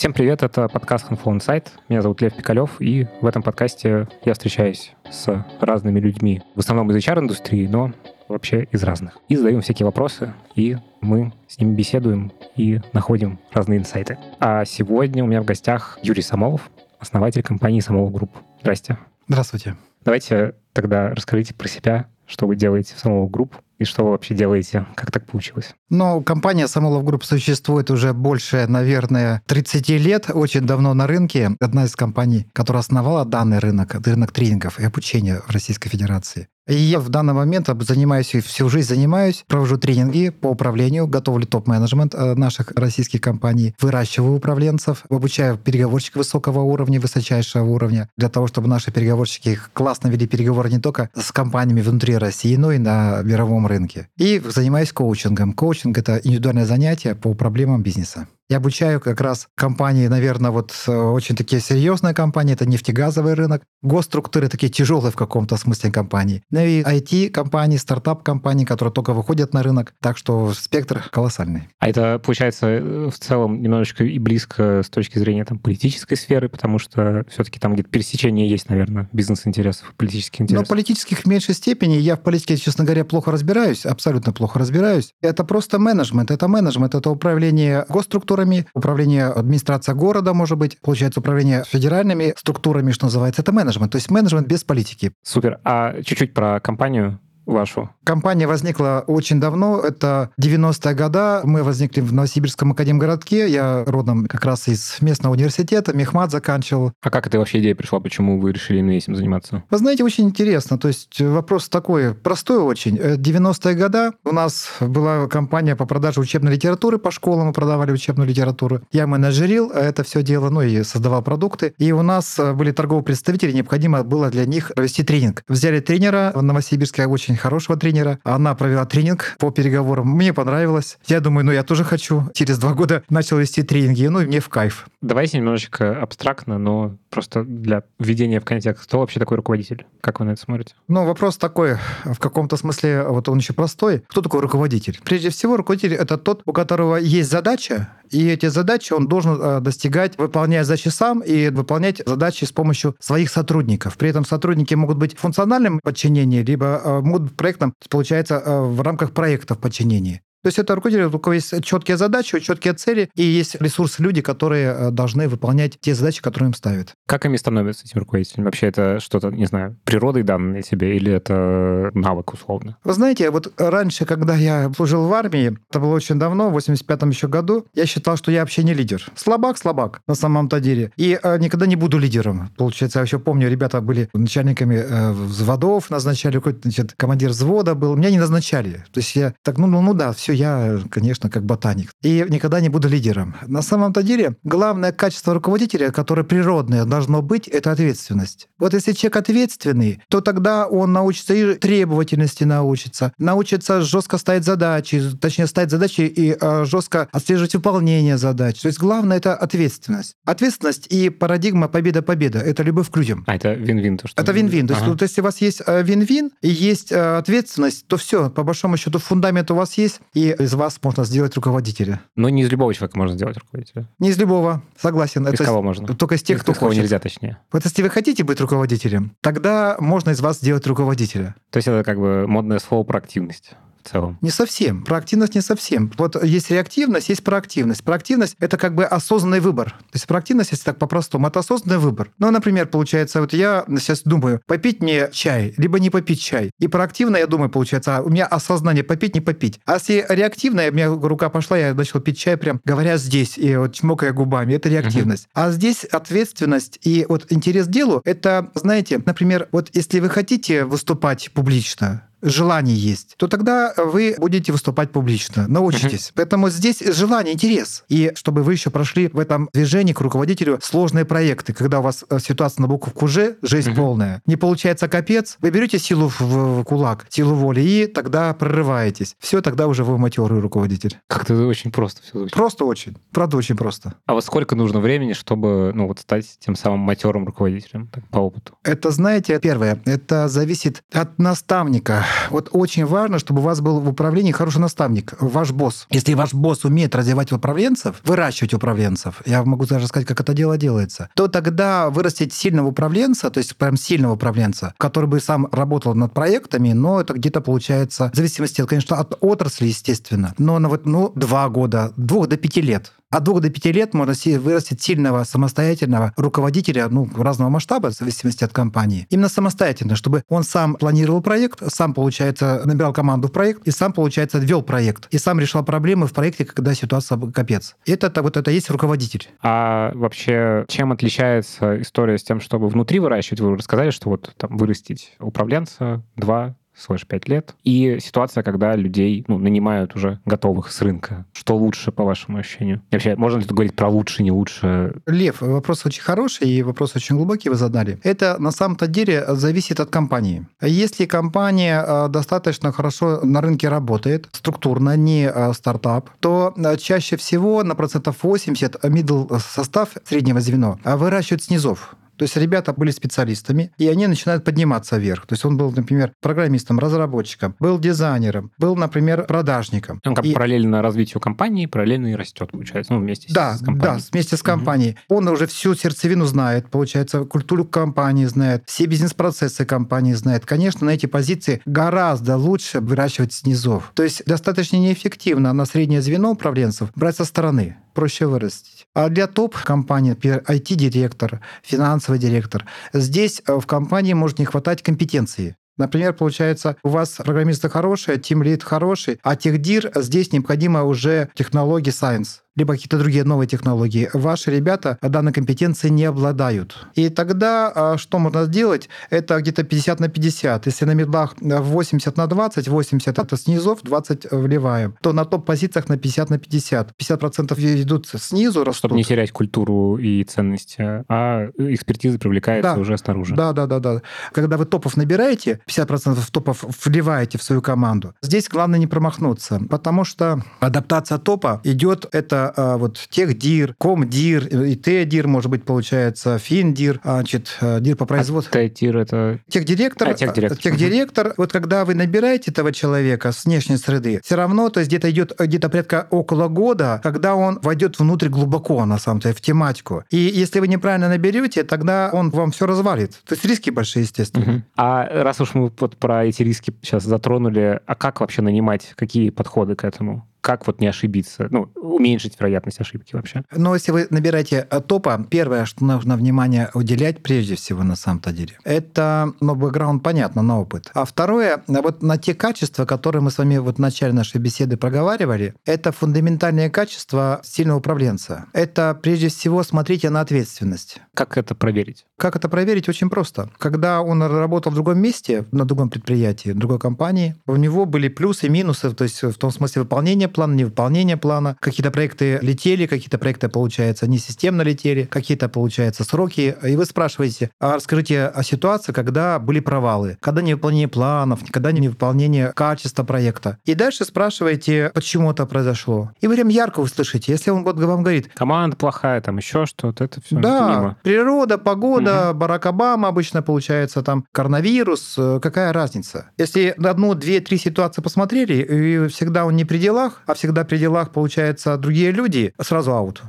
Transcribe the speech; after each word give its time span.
Всем 0.00 0.14
привет, 0.14 0.42
это 0.42 0.66
подкаст 0.66 1.10
Handful 1.10 1.36
Insight. 1.36 1.66
Меня 1.90 2.00
зовут 2.00 2.22
Лев 2.22 2.34
Пикалев, 2.34 2.80
и 2.80 3.06
в 3.20 3.26
этом 3.26 3.42
подкасте 3.42 4.08
я 4.24 4.32
встречаюсь 4.32 4.94
с 5.10 5.44
разными 5.60 6.00
людьми, 6.00 6.40
в 6.54 6.60
основном 6.60 6.90
из 6.90 7.06
HR-индустрии, 7.06 7.66
но 7.66 7.92
вообще 8.26 8.66
из 8.72 8.82
разных. 8.82 9.18
И 9.28 9.36
задаем 9.36 9.60
всякие 9.60 9.84
вопросы, 9.84 10.32
и 10.54 10.78
мы 11.02 11.34
с 11.46 11.58
ними 11.58 11.74
беседуем 11.74 12.32
и 12.56 12.80
находим 12.94 13.38
разные 13.52 13.78
инсайты. 13.78 14.16
А 14.38 14.64
сегодня 14.64 15.22
у 15.22 15.26
меня 15.26 15.42
в 15.42 15.44
гостях 15.44 15.98
Юрий 16.02 16.22
Самолов, 16.22 16.70
основатель 16.98 17.42
компании 17.42 17.80
Samolov 17.80 18.10
Group. 18.10 18.30
Здрасте. 18.62 18.96
Здравствуйте. 19.28 19.76
Давайте 20.02 20.54
тогда 20.72 21.10
расскажите 21.10 21.52
про 21.52 21.68
себя, 21.68 22.06
что 22.24 22.46
вы 22.46 22.56
делаете 22.56 22.94
в 22.94 22.98
Samolov 22.98 23.30
Group, 23.30 23.54
и 23.80 23.84
что 23.84 24.04
вы 24.04 24.10
вообще 24.10 24.34
делаете? 24.34 24.86
Как 24.94 25.10
так 25.10 25.26
получилось? 25.26 25.74
Ну, 25.88 26.22
компания 26.22 26.68
Samolov 26.68 27.02
Group 27.02 27.24
существует 27.24 27.90
уже 27.90 28.12
больше, 28.12 28.66
наверное, 28.68 29.42
30 29.46 29.88
лет, 29.88 30.26
очень 30.32 30.60
давно 30.60 30.92
на 30.92 31.06
рынке. 31.06 31.56
Одна 31.58 31.86
из 31.86 31.96
компаний, 31.96 32.46
которая 32.52 32.82
основала 32.82 33.24
данный 33.24 33.58
рынок, 33.58 33.94
рынок 34.06 34.32
тренингов 34.32 34.78
и 34.78 34.84
обучения 34.84 35.40
в 35.46 35.50
Российской 35.50 35.88
Федерации. 35.88 36.48
И 36.70 36.76
я 36.76 37.00
в 37.00 37.08
данный 37.08 37.32
момент 37.32 37.68
занимаюсь 37.80 38.28
всю 38.28 38.68
жизнь 38.68 38.88
занимаюсь, 38.90 39.44
провожу 39.48 39.76
тренинги 39.76 40.28
по 40.28 40.46
управлению, 40.46 41.08
готовлю 41.08 41.44
топ-менеджмент 41.44 42.14
э, 42.14 42.34
наших 42.36 42.70
российских 42.76 43.20
компаний, 43.20 43.74
выращиваю 43.80 44.36
управленцев, 44.36 45.02
обучаю 45.10 45.58
переговорщиков 45.58 46.18
высокого 46.18 46.60
уровня, 46.60 47.00
высочайшего 47.00 47.64
уровня, 47.64 48.08
для 48.16 48.28
того, 48.28 48.46
чтобы 48.46 48.68
наши 48.68 48.92
переговорщики 48.92 49.58
классно 49.72 50.08
вели 50.08 50.28
переговоры 50.28 50.70
не 50.70 50.78
только 50.78 51.10
с 51.16 51.32
компаниями 51.32 51.80
внутри 51.80 52.16
России, 52.16 52.54
но 52.54 52.70
и 52.70 52.78
на 52.78 53.20
мировом 53.22 53.66
рынке. 53.66 54.08
И 54.16 54.38
занимаюсь 54.38 54.92
коучингом. 54.92 55.54
Коучинг— 55.54 55.98
это 55.98 56.20
индивидуальное 56.22 56.66
занятие 56.66 57.16
по 57.16 57.34
проблемам 57.34 57.82
бизнеса. 57.82 58.28
Я 58.50 58.56
обучаю 58.56 58.98
как 58.98 59.20
раз 59.20 59.46
компании, 59.54 60.08
наверное, 60.08 60.50
вот 60.50 60.74
э, 60.88 60.92
очень 60.92 61.36
такие 61.36 61.62
серьезные 61.62 62.14
компании, 62.14 62.54
это 62.54 62.68
нефтегазовый 62.68 63.34
рынок, 63.34 63.62
госструктуры 63.80 64.48
такие 64.48 64.72
тяжелые 64.72 65.12
в 65.12 65.14
каком-то 65.14 65.56
смысле 65.56 65.92
компании, 65.92 66.42
ну 66.50 66.58
и 66.58 66.82
IT-компании, 66.82 67.76
стартап-компании, 67.76 68.64
которые 68.64 68.92
только 68.92 69.12
выходят 69.12 69.54
на 69.54 69.62
рынок, 69.62 69.94
так 70.02 70.18
что 70.18 70.52
спектр 70.52 71.08
колоссальный. 71.12 71.68
А 71.78 71.88
это, 71.88 72.18
получается, 72.18 72.66
э, 72.66 73.08
в 73.08 73.16
целом 73.20 73.62
немножечко 73.62 74.02
и 74.02 74.18
близко 74.18 74.82
с 74.84 74.90
точки 74.90 75.18
зрения 75.18 75.44
там, 75.44 75.60
политической 75.60 76.16
сферы, 76.16 76.48
потому 76.48 76.80
что 76.80 77.24
все-таки 77.30 77.60
там 77.60 77.74
где-то 77.74 77.88
пересечение 77.88 78.50
есть, 78.50 78.68
наверное, 78.68 79.08
бизнес-интересов, 79.12 79.94
политических 79.96 80.40
интересов. 80.40 80.66
Но 80.66 80.68
политических 80.68 81.20
в 81.20 81.26
меньшей 81.26 81.54
степени. 81.54 81.94
Я 81.94 82.16
в 82.16 82.20
политике, 82.22 82.56
честно 82.56 82.82
говоря, 82.82 83.04
плохо 83.04 83.30
разбираюсь, 83.30 83.86
абсолютно 83.86 84.32
плохо 84.32 84.58
разбираюсь. 84.58 85.12
Это 85.22 85.44
просто 85.44 85.78
менеджмент, 85.78 86.32
это 86.32 86.48
менеджмент, 86.48 86.96
это 86.96 87.10
управление 87.10 87.86
госструктурой, 87.88 88.39
структурами, 88.40 88.66
управление 88.74 89.26
администрация 89.26 89.94
города, 89.94 90.32
может 90.34 90.58
быть, 90.58 90.80
получается 90.80 91.20
управление 91.20 91.64
федеральными 91.66 92.34
структурами, 92.36 92.92
что 92.92 93.06
называется, 93.06 93.42
это 93.42 93.52
менеджмент. 93.52 93.92
То 93.92 93.96
есть 93.96 94.10
менеджмент 94.10 94.46
без 94.46 94.64
политики. 94.64 95.12
Супер. 95.22 95.60
А 95.64 96.02
чуть-чуть 96.02 96.34
про 96.34 96.60
компанию 96.60 97.20
вашу? 97.52 97.90
Компания 98.04 98.46
возникла 98.46 99.04
очень 99.06 99.40
давно, 99.40 99.80
это 99.80 100.30
90-е 100.40 100.94
годы. 100.94 101.40
Мы 101.44 101.62
возникли 101.62 102.00
в 102.00 102.12
Новосибирском 102.12 102.72
академгородке. 102.72 103.48
Я 103.48 103.84
родом 103.86 104.26
как 104.26 104.44
раз 104.44 104.68
из 104.68 104.96
местного 105.00 105.34
университета, 105.34 105.92
Мехмат 105.92 106.30
заканчивал. 106.30 106.92
А 107.02 107.10
как 107.10 107.26
эта 107.26 107.38
вообще 107.38 107.60
идея 107.60 107.74
пришла? 107.74 108.00
Почему 108.00 108.40
вы 108.40 108.52
решили 108.52 108.78
именно 108.78 108.96
этим 108.96 109.14
заниматься? 109.14 109.64
Вы 109.70 109.78
знаете, 109.78 110.04
очень 110.04 110.24
интересно. 110.24 110.78
То 110.78 110.88
есть 110.88 111.20
вопрос 111.20 111.68
такой, 111.68 112.14
простой 112.14 112.58
очень. 112.58 112.96
90-е 112.96 113.74
годы 113.74 114.12
у 114.24 114.32
нас 114.32 114.70
была 114.80 115.26
компания 115.26 115.76
по 115.76 115.86
продаже 115.86 116.20
учебной 116.20 116.54
литературы 116.54 116.98
по 116.98 117.10
школам, 117.10 117.48
мы 117.48 117.52
продавали 117.52 117.92
учебную 117.92 118.28
литературу. 118.28 118.80
Я 118.92 119.06
менеджерил 119.06 119.70
это 119.70 120.02
все 120.04 120.22
дело, 120.22 120.50
ну 120.50 120.62
и 120.62 120.82
создавал 120.82 121.22
продукты. 121.22 121.74
И 121.78 121.92
у 121.92 122.02
нас 122.02 122.38
были 122.54 122.72
торговые 122.72 123.04
представители, 123.04 123.52
необходимо 123.52 124.02
было 124.02 124.30
для 124.30 124.46
них 124.46 124.72
провести 124.74 125.02
тренинг. 125.02 125.42
Взяли 125.48 125.80
тренера 125.80 126.32
в 126.34 126.42
Новосибирске, 126.42 127.06
очень 127.06 127.36
хорошего 127.40 127.78
тренера. 127.78 128.18
Она 128.24 128.54
провела 128.54 128.84
тренинг 128.86 129.36
по 129.38 129.50
переговорам. 129.50 130.08
Мне 130.08 130.32
понравилось. 130.32 130.98
Я 131.06 131.20
думаю, 131.20 131.44
ну 131.46 131.52
я 131.52 131.62
тоже 131.62 131.84
хочу. 131.84 132.28
Через 132.34 132.58
два 132.58 132.74
года 132.74 133.02
начал 133.08 133.38
вести 133.38 133.62
тренинги. 133.62 134.06
Ну 134.06 134.20
и 134.20 134.26
мне 134.26 134.40
в 134.40 134.48
кайф. 134.48 134.86
Давайте 135.00 135.38
немножечко 135.38 136.00
абстрактно, 136.00 136.58
но 136.58 136.96
просто 137.10 137.44
для 137.44 137.82
введения 137.98 138.40
в 138.40 138.44
контекст. 138.44 138.84
Кто 138.84 139.00
вообще 139.00 139.18
такой 139.18 139.36
руководитель? 139.36 139.86
Как 140.00 140.20
вы 140.20 140.26
на 140.26 140.30
это 140.30 140.40
смотрите? 140.40 140.74
Ну, 140.88 141.04
вопрос 141.04 141.36
такой, 141.36 141.76
в 142.04 142.18
каком-то 142.18 142.56
смысле, 142.56 143.04
вот 143.04 143.28
он 143.28 143.38
еще 143.38 143.52
простой. 143.52 144.04
Кто 144.08 144.22
такой 144.22 144.40
руководитель? 144.40 145.00
Прежде 145.04 145.30
всего, 145.30 145.56
руководитель— 145.56 145.94
это 145.96 146.18
тот, 146.18 146.42
у 146.46 146.52
которого 146.52 146.96
есть 146.96 147.30
задача, 147.30 147.88
и 148.10 148.28
эти 148.28 148.46
задачи 148.46 148.92
он 148.92 149.06
должен 149.06 149.40
э, 149.40 149.60
достигать, 149.60 150.18
выполняя 150.18 150.64
задачи 150.64 150.88
сам 150.88 151.20
и 151.20 151.48
выполнять 151.50 152.02
задачи 152.04 152.44
с 152.44 152.52
помощью 152.52 152.96
своих 152.98 153.30
сотрудников. 153.30 153.96
При 153.96 154.10
этом 154.10 154.24
сотрудники 154.24 154.74
могут 154.74 154.98
быть 154.98 155.16
в 155.16 155.20
функциональном 155.20 155.80
подчинении, 155.82 156.42
либо 156.42 156.80
э, 156.84 157.00
могут 157.00 157.36
проектом, 157.36 157.74
получается, 157.88 158.42
э, 158.44 158.60
в 158.60 158.80
рамках 158.80 159.12
проектов 159.12 159.58
подчинения. 159.58 160.22
То 160.42 160.46
есть 160.48 160.58
это 160.58 160.74
руководитель, 160.74 161.04
у 161.04 161.18
кого 161.18 161.34
есть 161.34 161.62
четкие 161.62 161.96
задачи, 161.96 162.40
четкие 162.40 162.74
цели, 162.74 163.10
и 163.14 163.22
есть 163.22 163.60
ресурсы, 163.60 164.02
люди, 164.02 164.22
которые 164.22 164.72
э, 164.72 164.90
должны 164.90 165.28
выполнять 165.28 165.78
те 165.80 165.94
задачи, 165.94 166.22
которые 166.22 166.48
им 166.48 166.54
ставят. 166.54 166.94
Как 167.06 167.26
они 167.26 167.36
становятся 167.36 167.84
этим 167.84 168.00
руководителем? 168.00 168.44
Вообще 168.44 168.68
это 168.68 169.00
что-то, 169.00 169.30
не 169.30 169.46
знаю, 169.46 169.76
природой 169.84 170.22
данные 170.22 170.62
себе 170.62 170.96
или 170.96 171.12
это 171.12 171.90
навык 171.94 172.32
условно? 172.32 172.78
Вы 172.84 172.92
знаете, 172.94 173.30
вот 173.30 173.52
раньше, 173.58 174.06
когда 174.06 174.34
я 174.34 174.72
служил 174.74 175.06
в 175.06 175.12
армии, 175.12 175.58
это 175.70 175.80
было 175.80 175.94
очень 175.94 176.18
давно, 176.18 176.50
в 176.50 176.56
85-м 176.56 177.10
еще 177.10 177.28
году, 177.28 177.66
я 177.74 177.84
считал, 177.86 178.16
что 178.16 178.30
я 178.30 178.40
вообще 178.40 178.62
не 178.62 178.72
лидер. 178.72 179.04
Слабак, 179.14 179.58
слабак 179.58 180.00
на 180.06 180.14
самом-то 180.14 180.60
деле. 180.60 180.92
И 180.96 181.18
э, 181.22 181.38
никогда 181.38 181.66
не 181.66 181.76
буду 181.76 181.98
лидером. 181.98 182.50
Получается, 182.56 183.00
я 183.00 183.04
еще 183.04 183.18
помню, 183.18 183.50
ребята 183.50 183.80
были 183.80 184.08
начальниками 184.14 184.76
э, 184.76 185.12
взводов, 185.12 185.90
назначали 185.90 186.36
какой-то, 186.36 186.60
значит, 186.62 186.94
командир 186.96 187.30
взвода 187.30 187.74
был. 187.74 187.94
Меня 187.96 188.10
не 188.10 188.18
назначали. 188.18 188.84
То 188.92 189.00
есть 189.00 189.16
я 189.16 189.34
так, 189.42 189.58
ну, 189.58 189.66
ну, 189.66 189.82
ну 189.82 189.94
да, 189.94 190.12
все 190.12 190.29
все, 190.30 190.42
я, 190.42 190.80
конечно, 190.90 191.30
как 191.30 191.44
ботаник. 191.44 191.90
И 192.02 192.24
никогда 192.28 192.60
не 192.60 192.68
буду 192.68 192.88
лидером. 192.88 193.36
На 193.46 193.62
самом-то 193.62 194.02
деле, 194.02 194.36
главное 194.44 194.92
качество 194.92 195.34
руководителя, 195.34 195.90
которое 195.90 196.24
природное 196.24 196.84
должно 196.84 197.22
быть, 197.22 197.48
это 197.48 197.72
ответственность. 197.72 198.48
Вот 198.58 198.74
если 198.74 198.92
человек 198.92 199.16
ответственный, 199.16 200.02
то 200.08 200.20
тогда 200.20 200.66
он 200.66 200.92
научится 200.92 201.34
и 201.34 201.54
требовательности 201.54 202.44
научится, 202.44 203.12
научится 203.18 203.80
жестко 203.80 204.18
ставить 204.18 204.44
задачи, 204.44 205.02
точнее, 205.20 205.46
ставить 205.46 205.70
задачи 205.70 206.02
и 206.02 206.36
э, 206.40 206.64
жестко 206.64 207.08
отслеживать 207.12 207.54
выполнение 207.54 208.18
задач. 208.18 208.60
То 208.60 208.68
есть 208.68 208.78
главное— 208.78 209.16
это 209.18 209.34
ответственность. 209.34 210.14
Ответственность 210.24 210.86
и 210.90 211.10
парадигма 211.10 211.68
победа-победа— 211.68 212.38
это 212.40 212.62
любовь 212.62 212.90
к 212.90 212.96
людям. 212.96 213.24
А 213.26 213.34
это 213.34 213.54
вин-вин? 213.54 213.98
То, 213.98 214.08
что 214.08 214.22
это 214.22 214.32
вин-вин. 214.32 214.66
То 214.66 214.74
есть 214.74 214.82
ага. 214.82 214.92
вот, 214.92 215.02
если 215.02 215.20
у 215.20 215.24
вас 215.24 215.40
есть 215.40 215.62
э, 215.66 215.82
вин-вин 215.82 216.30
и 216.42 216.48
есть 216.48 216.92
э, 216.92 217.18
ответственность, 217.18 217.86
то 217.86 217.96
все, 217.96 218.30
по 218.30 218.42
большому 218.42 218.76
счету, 218.76 218.98
фундамент 218.98 219.50
у 219.50 219.54
вас 219.54 219.74
есть, 219.78 220.00
и 220.14 220.19
из 220.28 220.54
вас 220.54 220.78
можно 220.82 221.04
сделать 221.04 221.34
руководителя. 221.34 222.00
Но 222.16 222.28
не 222.28 222.42
из 222.42 222.50
любого 222.50 222.72
человека 222.74 222.98
можно 222.98 223.16
сделать 223.16 223.36
руководителя. 223.36 223.88
Не 223.98 224.10
из 224.10 224.18
любого, 224.18 224.62
согласен. 224.78 225.26
Из 225.26 225.34
это 225.34 225.44
кого 225.44 225.62
можно? 225.62 225.86
Только 225.94 226.14
из 226.14 226.22
тех, 226.22 226.38
из 226.38 226.42
кто 226.42 226.54
кого 226.54 226.68
хочет. 226.68 226.82
нельзя, 226.82 226.98
точнее. 226.98 227.38
Вот 227.52 227.64
если 227.64 227.82
вы 227.82 227.90
хотите 227.90 228.24
быть 228.24 228.40
руководителем, 228.40 229.16
тогда 229.20 229.76
можно 229.80 230.10
из 230.10 230.20
вас 230.20 230.38
сделать 230.38 230.66
руководителя. 230.66 231.34
То 231.50 231.56
есть 231.56 231.68
это 231.68 231.82
как 231.84 231.98
бы 231.98 232.26
модное 232.26 232.58
слово 232.58 232.84
про 232.84 232.98
активность 232.98 233.52
в 233.82 233.90
целом? 233.90 234.18
Не 234.20 234.30
совсем. 234.30 234.84
Проактивность 234.84 235.34
не 235.34 235.40
совсем. 235.40 235.92
Вот 235.96 236.22
есть 236.22 236.50
реактивность, 236.50 237.08
есть 237.08 237.24
проактивность. 237.24 237.84
Проактивность— 237.84 238.36
это 238.40 238.56
как 238.56 238.74
бы 238.74 238.84
осознанный 238.84 239.40
выбор. 239.40 239.70
То 239.70 239.94
есть 239.94 240.06
проактивность, 240.06 240.52
если 240.52 240.64
так 240.64 240.78
по-простому, 240.78 241.28
это 241.28 241.40
осознанный 241.40 241.78
выбор. 241.78 242.10
Ну, 242.18 242.30
например, 242.30 242.66
получается, 242.66 243.20
вот 243.20 243.32
я 243.32 243.64
сейчас 243.78 244.02
думаю, 244.02 244.40
попить 244.46 244.80
мне 244.82 245.08
чай, 245.12 245.54
либо 245.56 245.78
не 245.78 245.90
попить 245.90 246.20
чай. 246.20 246.50
И 246.58 246.68
проактивно 246.68 247.16
я 247.16 247.26
думаю, 247.26 247.50
получается, 247.50 247.98
а 247.98 248.02
у 248.02 248.08
меня 248.08 248.26
осознание 248.26 248.84
попить, 248.84 249.14
не 249.14 249.20
попить. 249.20 249.60
А 249.66 249.74
если 249.74 250.04
реактивно, 250.08 250.66
у 250.68 250.72
меня 250.72 250.88
рука 250.88 251.28
пошла, 251.28 251.56
я 251.58 251.74
начал 251.74 252.00
пить 252.00 252.18
чай 252.18 252.36
прям 252.36 252.60
говоря 252.64 252.96
здесь, 252.96 253.38
и 253.38 253.56
вот 253.56 253.74
чмокая 253.74 254.12
губами, 254.12 254.54
это 254.54 254.68
реактивность. 254.68 255.24
Uh-huh. 255.24 255.46
А 255.46 255.50
здесь 255.50 255.84
ответственность 255.84 256.78
и 256.82 257.06
вот 257.08 257.26
интерес 257.30 257.66
к 257.66 257.70
делу, 257.70 258.00
это, 258.04 258.50
знаете, 258.54 259.02
например, 259.04 259.48
вот 259.52 259.70
если 259.72 260.00
вы 260.00 260.08
хотите 260.08 260.64
выступать 260.64 261.30
публично, 261.32 262.02
желание 262.22 262.76
есть, 262.76 263.14
то 263.16 263.28
тогда 263.28 263.72
вы 263.76 264.14
будете 264.18 264.52
выступать 264.52 264.90
публично, 264.90 265.46
научитесь. 265.48 266.08
Uh-huh. 266.08 266.12
Поэтому 266.16 266.50
здесь 266.50 266.80
желание, 266.80 267.34
интерес. 267.34 267.84
И 267.88 268.12
чтобы 268.14 268.42
вы 268.42 268.52
еще 268.52 268.70
прошли 268.70 269.08
в 269.08 269.18
этом 269.18 269.48
движении 269.52 269.92
к 269.92 270.00
руководителю 270.00 270.58
сложные 270.62 271.04
проекты, 271.04 271.52
когда 271.52 271.80
у 271.80 271.82
вас 271.82 272.04
э, 272.08 272.18
ситуация 272.18 272.62
на 272.62 272.68
буковку 272.68 273.06
«Ж», 273.06 273.36
жизнь 273.42 273.70
uh-huh. 273.70 273.76
полная, 273.76 274.22
не 274.26 274.36
получается 274.36 274.88
капец, 274.88 275.36
вы 275.40 275.50
берете 275.50 275.78
силу 275.78 276.10
в 276.18 276.64
кулак, 276.64 277.06
силу 277.08 277.34
воли, 277.34 277.60
и 277.60 277.86
тогда 277.86 278.32
прорываетесь. 278.34 279.16
Все, 279.18 279.40
тогда 279.42 279.66
уже 279.66 279.84
вы 279.84 279.98
матерый 279.98 280.40
руководитель. 280.40 280.98
Как-то 281.06 281.34
очень 281.46 281.70
просто 281.72 282.02
все 282.02 282.18
звучит. 282.18 282.34
Просто 282.34 282.64
очень. 282.64 282.96
Правда, 283.12 283.36
очень 283.36 283.56
просто. 283.56 283.94
А 284.06 284.14
вот 284.14 284.24
сколько 284.24 284.54
нужно 284.54 284.80
времени, 284.80 285.12
чтобы 285.12 285.72
ну, 285.74 285.86
вот 285.86 286.00
стать 286.00 286.38
тем 286.40 286.56
самым 286.56 286.80
матерым 286.80 287.24
руководителем 287.26 287.88
так, 287.88 288.06
по 288.08 288.18
опыту? 288.18 288.58
Это, 288.62 288.90
знаете, 288.90 289.38
первое, 289.40 289.80
это 289.84 290.28
зависит 290.28 290.82
от 290.92 291.18
наставника, 291.18 292.04
вот 292.30 292.48
очень 292.52 292.86
важно, 292.86 293.18
чтобы 293.18 293.40
у 293.40 293.44
вас 293.44 293.60
был 293.60 293.80
в 293.80 293.88
управлении 293.88 294.32
хороший 294.32 294.58
наставник, 294.58 295.14
ваш 295.20 295.52
босс. 295.52 295.86
Если 295.90 296.14
ваш 296.14 296.34
босс 296.34 296.64
умеет 296.64 296.94
развивать 296.94 297.32
управленцев, 297.32 298.00
выращивать 298.04 298.54
управленцев, 298.54 299.22
я 299.26 299.42
могу 299.44 299.66
даже 299.66 299.86
сказать, 299.86 300.06
как 300.06 300.20
это 300.20 300.32
дело 300.32 300.56
делается, 300.56 301.08
то 301.14 301.28
тогда 301.28 301.90
вырастить 301.90 302.32
сильного 302.32 302.68
управленца, 302.68 303.30
то 303.30 303.38
есть 303.38 303.56
прям 303.56 303.76
сильного 303.76 304.14
управленца, 304.14 304.74
который 304.78 305.06
бы 305.06 305.20
сам 305.20 305.48
работал 305.52 305.94
над 305.94 306.12
проектами, 306.12 306.72
но 306.72 307.00
это 307.00 307.14
где-то 307.14 307.40
получается, 307.40 308.10
в 308.12 308.16
зависимости, 308.16 308.64
конечно, 308.66 308.98
от 308.98 309.16
отрасли, 309.20 309.66
естественно, 309.66 310.34
но 310.38 310.58
на 310.58 310.68
вот, 310.68 310.86
ну, 310.86 311.12
два 311.14 311.48
года, 311.48 311.92
двух 311.96 312.28
до 312.28 312.36
пяти 312.36 312.60
лет. 312.60 312.92
От 313.12 313.24
двух 313.24 313.40
до 313.40 313.50
пяти 313.50 313.72
лет 313.72 313.92
можно 313.92 314.14
вырастить 314.38 314.80
сильного 314.80 315.24
самостоятельного 315.24 316.12
руководителя 316.16 316.88
ну, 316.88 317.08
разного 317.16 317.48
масштаба, 317.48 317.90
в 317.90 317.92
зависимости 317.92 318.44
от 318.44 318.52
компании. 318.52 319.08
Именно 319.10 319.28
самостоятельно, 319.28 319.96
чтобы 319.96 320.22
он 320.28 320.44
сам 320.44 320.76
планировал 320.76 321.20
проект, 321.20 321.60
сам, 321.72 321.92
получается, 321.92 322.62
набирал 322.64 322.92
команду 322.92 323.26
в 323.26 323.32
проект, 323.32 323.66
и 323.66 323.72
сам, 323.72 323.92
получается, 323.92 324.38
вел 324.38 324.62
проект, 324.62 325.08
и 325.10 325.18
сам 325.18 325.40
решал 325.40 325.64
проблемы 325.64 326.06
в 326.06 326.12
проекте, 326.12 326.44
когда 326.44 326.72
ситуация 326.72 327.18
капец. 327.32 327.74
Это, 327.84 328.06
это 328.06 328.22
вот 328.22 328.36
это 328.36 328.52
есть 328.52 328.70
руководитель. 328.70 329.28
А 329.42 329.90
вообще, 329.94 330.64
чем 330.68 330.92
отличается 330.92 331.82
история 331.82 332.16
с 332.16 332.22
тем, 332.22 332.40
чтобы 332.40 332.68
внутри 332.68 333.00
выращивать? 333.00 333.40
Вы 333.40 333.56
рассказали, 333.56 333.90
что 333.90 334.10
вот 334.10 334.32
там 334.36 334.56
вырастить 334.56 335.16
управленца, 335.18 336.04
два, 336.14 336.54
слэш 336.80 337.06
5 337.06 337.28
лет, 337.28 337.54
и 337.64 337.98
ситуация, 338.00 338.42
когда 338.42 338.74
людей 338.74 339.24
ну, 339.28 339.38
нанимают 339.38 339.94
уже 339.94 340.20
готовых 340.24 340.72
с 340.72 340.82
рынка. 340.82 341.26
Что 341.32 341.56
лучше, 341.56 341.92
по 341.92 342.04
вашему 342.04 342.38
ощущению? 342.38 342.82
И 342.90 342.94
вообще, 342.94 343.16
можно 343.16 343.38
ли 343.38 343.44
тут 343.44 343.52
говорить 343.52 343.74
про 343.74 343.88
лучше, 343.88 344.22
не 344.22 344.30
лучше? 344.32 344.94
Лев, 345.06 345.40
вопрос 345.40 345.86
очень 345.86 346.02
хороший, 346.02 346.48
и 346.48 346.62
вопрос 346.62 346.96
очень 346.96 347.16
глубокий 347.16 347.48
вы 347.48 347.56
задали. 347.56 347.98
Это 348.02 348.36
на 348.38 348.50
самом-то 348.50 348.86
деле 348.86 349.24
зависит 349.28 349.80
от 349.80 349.90
компании. 349.90 350.46
Если 350.62 351.06
компания 351.06 351.84
э, 351.86 352.08
достаточно 352.08 352.72
хорошо 352.72 353.20
на 353.22 353.40
рынке 353.40 353.68
работает, 353.68 354.28
структурно, 354.32 354.96
не 354.96 355.30
э, 355.32 355.52
стартап, 355.52 356.10
то 356.20 356.54
э, 356.56 356.76
чаще 356.76 357.16
всего 357.16 357.62
на 357.62 357.74
процентов 357.74 358.16
80 358.22 358.84
middle 358.84 359.40
состав 359.40 359.90
среднего 360.04 360.40
звено 360.40 360.78
выращивают 360.84 361.42
снизов. 361.42 361.96
То 362.20 362.24
есть 362.24 362.36
ребята 362.36 362.74
были 362.74 362.90
специалистами, 362.90 363.72
и 363.78 363.88
они 363.88 364.06
начинают 364.06 364.44
подниматься 364.44 364.98
вверх. 364.98 365.24
То 365.26 365.32
есть 365.32 365.42
он 365.46 365.56
был, 365.56 365.72
например, 365.72 366.12
программистом, 366.20 366.78
разработчиком, 366.78 367.56
был 367.58 367.78
дизайнером, 367.78 368.52
был, 368.58 368.76
например, 368.76 369.24
продажником. 369.24 370.02
Он 370.04 370.14
как 370.14 370.26
и... 370.26 370.34
параллельно 370.34 370.82
развитию 370.82 371.18
компании, 371.18 371.64
параллельно 371.64 372.08
и 372.08 372.14
растет, 372.14 372.52
получается, 372.52 372.92
ну, 372.92 373.00
вместе 373.00 373.32
да, 373.32 373.54
с 373.54 373.60
компанией. 373.60 374.00
Да, 374.00 374.06
вместе 374.12 374.36
с 374.36 374.42
компанией. 374.42 374.98
Угу. 375.08 375.16
Он 375.16 375.28
уже 375.28 375.46
всю 375.46 375.74
сердцевину 375.74 376.26
знает, 376.26 376.68
получается, 376.68 377.24
культуру 377.24 377.64
компании 377.64 378.26
знает, 378.26 378.64
все 378.66 378.84
бизнес-процессы 378.84 379.64
компании 379.64 380.12
знает. 380.12 380.44
Конечно, 380.44 380.84
на 380.84 380.90
эти 380.90 381.06
позиции 381.06 381.62
гораздо 381.64 382.36
лучше 382.36 382.80
выращивать 382.80 383.32
снизов. 383.32 383.92
То 383.94 384.02
есть 384.02 384.26
достаточно 384.26 384.76
неэффективно 384.76 385.54
на 385.54 385.64
среднее 385.64 386.02
звено 386.02 386.32
управленцев 386.32 386.90
брать 386.94 387.16
со 387.16 387.24
стороны 387.24 387.78
проще 388.00 388.24
вырастить. 388.24 388.86
А 388.94 389.10
для 389.10 389.26
топ-компании, 389.26 390.14
IT-директор, 390.14 391.40
финансовый 391.62 392.18
директор, 392.18 392.64
здесь 392.94 393.42
э, 393.46 393.60
в 393.60 393.66
компании 393.66 394.14
может 394.14 394.38
не 394.38 394.46
хватать 394.46 394.82
компетенции. 394.82 395.54
Например, 395.76 396.14
получается, 396.14 396.76
у 396.82 396.88
вас 396.88 397.10
программисты 397.10 397.68
хорошие, 397.68 398.18
тимлид 398.18 398.62
хороший, 398.62 399.18
а 399.22 399.36
техдир 399.36 399.92
здесь 399.94 400.32
необходимо 400.32 400.84
уже 400.84 401.28
технологии 401.34 401.92
science 401.92 402.40
либо 402.56 402.74
какие-то 402.74 402.98
другие 402.98 403.24
новые 403.24 403.46
технологии, 403.46 404.10
ваши 404.12 404.50
ребята 404.50 404.98
данной 405.02 405.32
компетенции 405.32 405.88
не 405.88 406.04
обладают. 406.04 406.86
И 406.94 407.08
тогда 407.08 407.72
а, 407.74 407.98
что 407.98 408.18
можно 408.18 408.44
сделать? 408.44 408.88
Это 409.10 409.40
где-то 409.40 409.62
50 409.62 410.00
на 410.00 410.08
50. 410.08 410.66
Если 410.66 410.84
на 410.84 410.92
медлах 410.92 411.36
80 411.40 412.16
на 412.16 412.26
20, 412.26 412.68
80 412.68 413.18
это 413.18 413.36
снизу, 413.36 413.78
20 413.82 414.32
вливаем, 414.32 414.96
то 415.00 415.12
на 415.12 415.24
топ-позициях 415.24 415.88
на 415.88 415.96
50 415.96 416.30
на 416.30 416.38
50. 416.38 416.92
50% 416.98 417.82
идут 417.82 418.08
снизу, 418.08 418.64
растут. 418.64 418.80
Чтобы 418.80 418.96
не 418.96 419.04
терять 419.04 419.30
культуру 419.30 419.96
и 419.98 420.24
ценности, 420.24 421.04
а 421.08 421.48
экспертиза 421.56 422.18
привлекается 422.18 422.74
да. 422.74 422.80
уже 422.80 422.98
снаружи. 422.98 423.34
Да, 423.34 423.52
да, 423.52 423.66
да, 423.66 423.78
да. 423.78 424.02
Когда 424.32 424.56
вы 424.56 424.64
топов 424.64 424.96
набираете, 424.96 425.60
50% 425.68 426.18
топов 426.32 426.64
вливаете 426.84 427.38
в 427.38 427.42
свою 427.42 427.62
команду, 427.62 428.14
здесь 428.22 428.48
главное 428.48 428.78
не 428.78 428.86
промахнуться, 428.86 429.60
потому 429.70 430.04
что 430.04 430.42
адаптация 430.60 431.18
топа 431.18 431.60
идет, 431.64 432.06
это 432.12 432.39
а, 432.48 432.76
вот 432.76 432.98
техдир, 433.10 433.74
комдир, 433.78 434.46
и 434.46 434.76
т 434.76 435.06
может 435.26 435.50
быть, 435.50 435.64
получается, 435.64 436.38
финдир, 436.38 437.00
а, 437.02 437.16
значит, 437.16 437.56
а, 437.60 437.80
дир 437.80 437.96
по 437.96 438.06
производству. 438.06 438.58
А 438.58 438.68
т 438.68 438.86
это... 438.86 439.40
Техдиректор. 439.48 440.08
А, 440.08 440.14
техдиректор. 440.14 440.58
Техдиректор. 440.58 441.26
Угу. 441.28 441.34
Вот 441.38 441.52
когда 441.52 441.84
вы 441.84 441.94
набираете 441.94 442.50
этого 442.50 442.72
человека 442.72 443.32
с 443.32 443.44
внешней 443.44 443.76
среды, 443.76 444.20
все 444.24 444.36
равно, 444.36 444.68
то 444.68 444.80
есть 444.80 444.88
где-то 444.90 445.10
идет 445.10 445.32
где-то 445.38 445.68
порядка 445.68 446.06
около 446.10 446.48
года, 446.48 447.00
когда 447.02 447.34
он 447.34 447.58
войдет 447.62 447.98
внутрь 447.98 448.28
глубоко, 448.28 448.84
на 448.86 448.98
самом 448.98 449.20
деле, 449.20 449.34
в 449.34 449.40
тематику. 449.40 450.04
И 450.10 450.16
если 450.16 450.60
вы 450.60 450.68
неправильно 450.68 451.08
наберете, 451.08 451.64
тогда 451.64 452.10
он 452.12 452.30
вам 452.30 452.50
все 452.50 452.66
развалит. 452.66 453.12
То 453.26 453.34
есть 453.34 453.44
риски 453.44 453.70
большие, 453.70 454.02
естественно. 454.02 454.54
Угу. 454.54 454.62
А 454.76 455.22
раз 455.22 455.40
уж 455.40 455.54
мы 455.54 455.72
вот 455.78 455.96
про 455.96 456.24
эти 456.24 456.42
риски 456.42 456.72
сейчас 456.82 457.04
затронули, 457.04 457.80
а 457.86 457.94
как 457.94 458.20
вообще 458.20 458.42
нанимать? 458.42 458.92
Какие 458.96 459.30
подходы 459.30 459.74
к 459.74 459.84
этому? 459.84 460.26
Как 460.40 460.66
вот 460.66 460.80
не 460.80 460.86
ошибиться, 460.86 461.48
ну, 461.50 461.70
уменьшить 461.76 462.38
вероятность 462.38 462.80
ошибки 462.80 463.14
вообще? 463.14 463.42
Но 463.54 463.74
если 463.74 463.92
вы 463.92 464.06
набираете 464.10 464.66
э, 464.70 464.80
топа, 464.80 465.26
первое, 465.28 465.64
что 465.64 465.84
нужно 465.84 466.16
внимание 466.16 466.70
уделять 466.74 467.22
прежде 467.22 467.56
всего 467.56 467.82
на 467.82 467.96
самом-то 467.96 468.32
деле, 468.32 468.58
это, 468.64 469.32
ну, 469.40 469.54
бэкграунд 469.54 470.02
понятно, 470.02 470.42
на 470.42 470.60
опыт. 470.60 470.90
А 470.94 471.04
второе, 471.04 471.62
вот 471.66 472.02
на 472.02 472.18
те 472.18 472.34
качества, 472.34 472.84
которые 472.84 473.22
мы 473.22 473.30
с 473.30 473.38
вами 473.38 473.58
вот 473.58 473.76
в 473.76 473.78
начале 473.78 474.12
нашей 474.12 474.40
беседы 474.40 474.76
проговаривали, 474.76 475.54
это 475.64 475.92
фундаментальные 475.92 476.70
качества 476.70 477.40
сильного 477.42 477.78
управленца. 477.78 478.46
Это 478.52 478.98
прежде 479.00 479.28
всего 479.28 479.62
смотрите 479.62 480.10
на 480.10 480.20
ответственность. 480.20 480.98
Как 481.14 481.36
это 481.36 481.54
проверить? 481.54 482.06
Как 482.16 482.36
это 482.36 482.48
проверить? 482.48 482.88
Очень 482.88 483.10
просто. 483.10 483.50
Когда 483.58 484.00
он 484.00 484.22
работал 484.22 484.72
в 484.72 484.74
другом 484.74 484.98
месте, 484.98 485.44
на 485.52 485.64
другом 485.64 485.90
предприятии, 485.90 486.50
в 486.50 486.58
другой 486.58 486.78
компании, 486.78 487.36
у 487.46 487.56
него 487.56 487.84
были 487.84 488.08
плюсы 488.08 488.46
и 488.46 488.50
минусы, 488.50 488.90
то 488.90 489.04
есть 489.04 489.22
в 489.22 489.34
том 489.34 489.50
смысле 489.50 489.82
выполнения 489.82 490.28
плана, 490.32 490.54
невыполнение 490.54 491.16
плана. 491.16 491.56
Какие-то 491.60 491.90
проекты 491.90 492.38
летели, 492.42 492.86
какие-то 492.86 493.18
проекты, 493.18 493.48
получается, 493.48 494.06
не 494.06 494.18
системно 494.18 494.62
летели, 494.62 495.04
какие-то, 495.04 495.48
получается, 495.48 496.04
сроки. 496.04 496.56
И 496.64 496.76
вы 496.76 496.84
спрашиваете, 496.84 497.50
а 497.60 497.74
расскажите 497.76 498.26
о 498.26 498.42
ситуации, 498.42 498.92
когда 498.92 499.38
были 499.38 499.60
провалы, 499.60 500.18
когда 500.20 500.42
невыполнение 500.42 500.88
планов, 500.88 501.40
когда 501.50 501.72
невыполнение 501.72 502.52
качества 502.54 503.04
проекта. 503.04 503.58
И 503.64 503.74
дальше 503.74 504.04
спрашиваете, 504.04 504.90
почему 504.94 505.30
это 505.30 505.46
произошло. 505.46 506.10
И 506.20 506.26
вы 506.26 506.34
прям 506.34 506.48
ярко 506.48 506.80
услышите. 506.80 507.32
Если 507.32 507.50
он 507.50 507.64
вот 507.64 507.78
вам 507.78 508.02
говорит... 508.02 508.30
Команда 508.34 508.76
плохая, 508.76 509.20
там 509.20 509.36
еще 509.38 509.66
что-то, 509.66 510.04
это 510.04 510.20
все 510.20 510.38
Да, 510.38 510.68
мимо. 510.68 510.96
природа, 511.02 511.58
погода, 511.58 512.30
угу. 512.30 512.38
Барак 512.38 512.66
Обама 512.66 513.08
обычно 513.08 513.42
получается, 513.42 514.02
там 514.02 514.24
коронавирус, 514.32 515.14
э, 515.18 515.40
какая 515.42 515.72
разница? 515.72 516.30
Если 516.38 516.74
одну, 516.82 517.14
две, 517.14 517.40
три 517.40 517.58
ситуации 517.58 518.02
посмотрели, 518.02 518.54
и 518.54 519.08
всегда 519.08 519.44
он 519.44 519.56
не 519.56 519.64
при 519.64 519.78
делах, 519.78 520.19
а 520.26 520.34
всегда 520.34 520.64
при 520.64 520.78
делах, 520.78 521.12
получается, 521.12 521.76
другие 521.76 522.10
люди, 522.10 522.52
сразу 522.60 522.92
аут. 522.92 523.22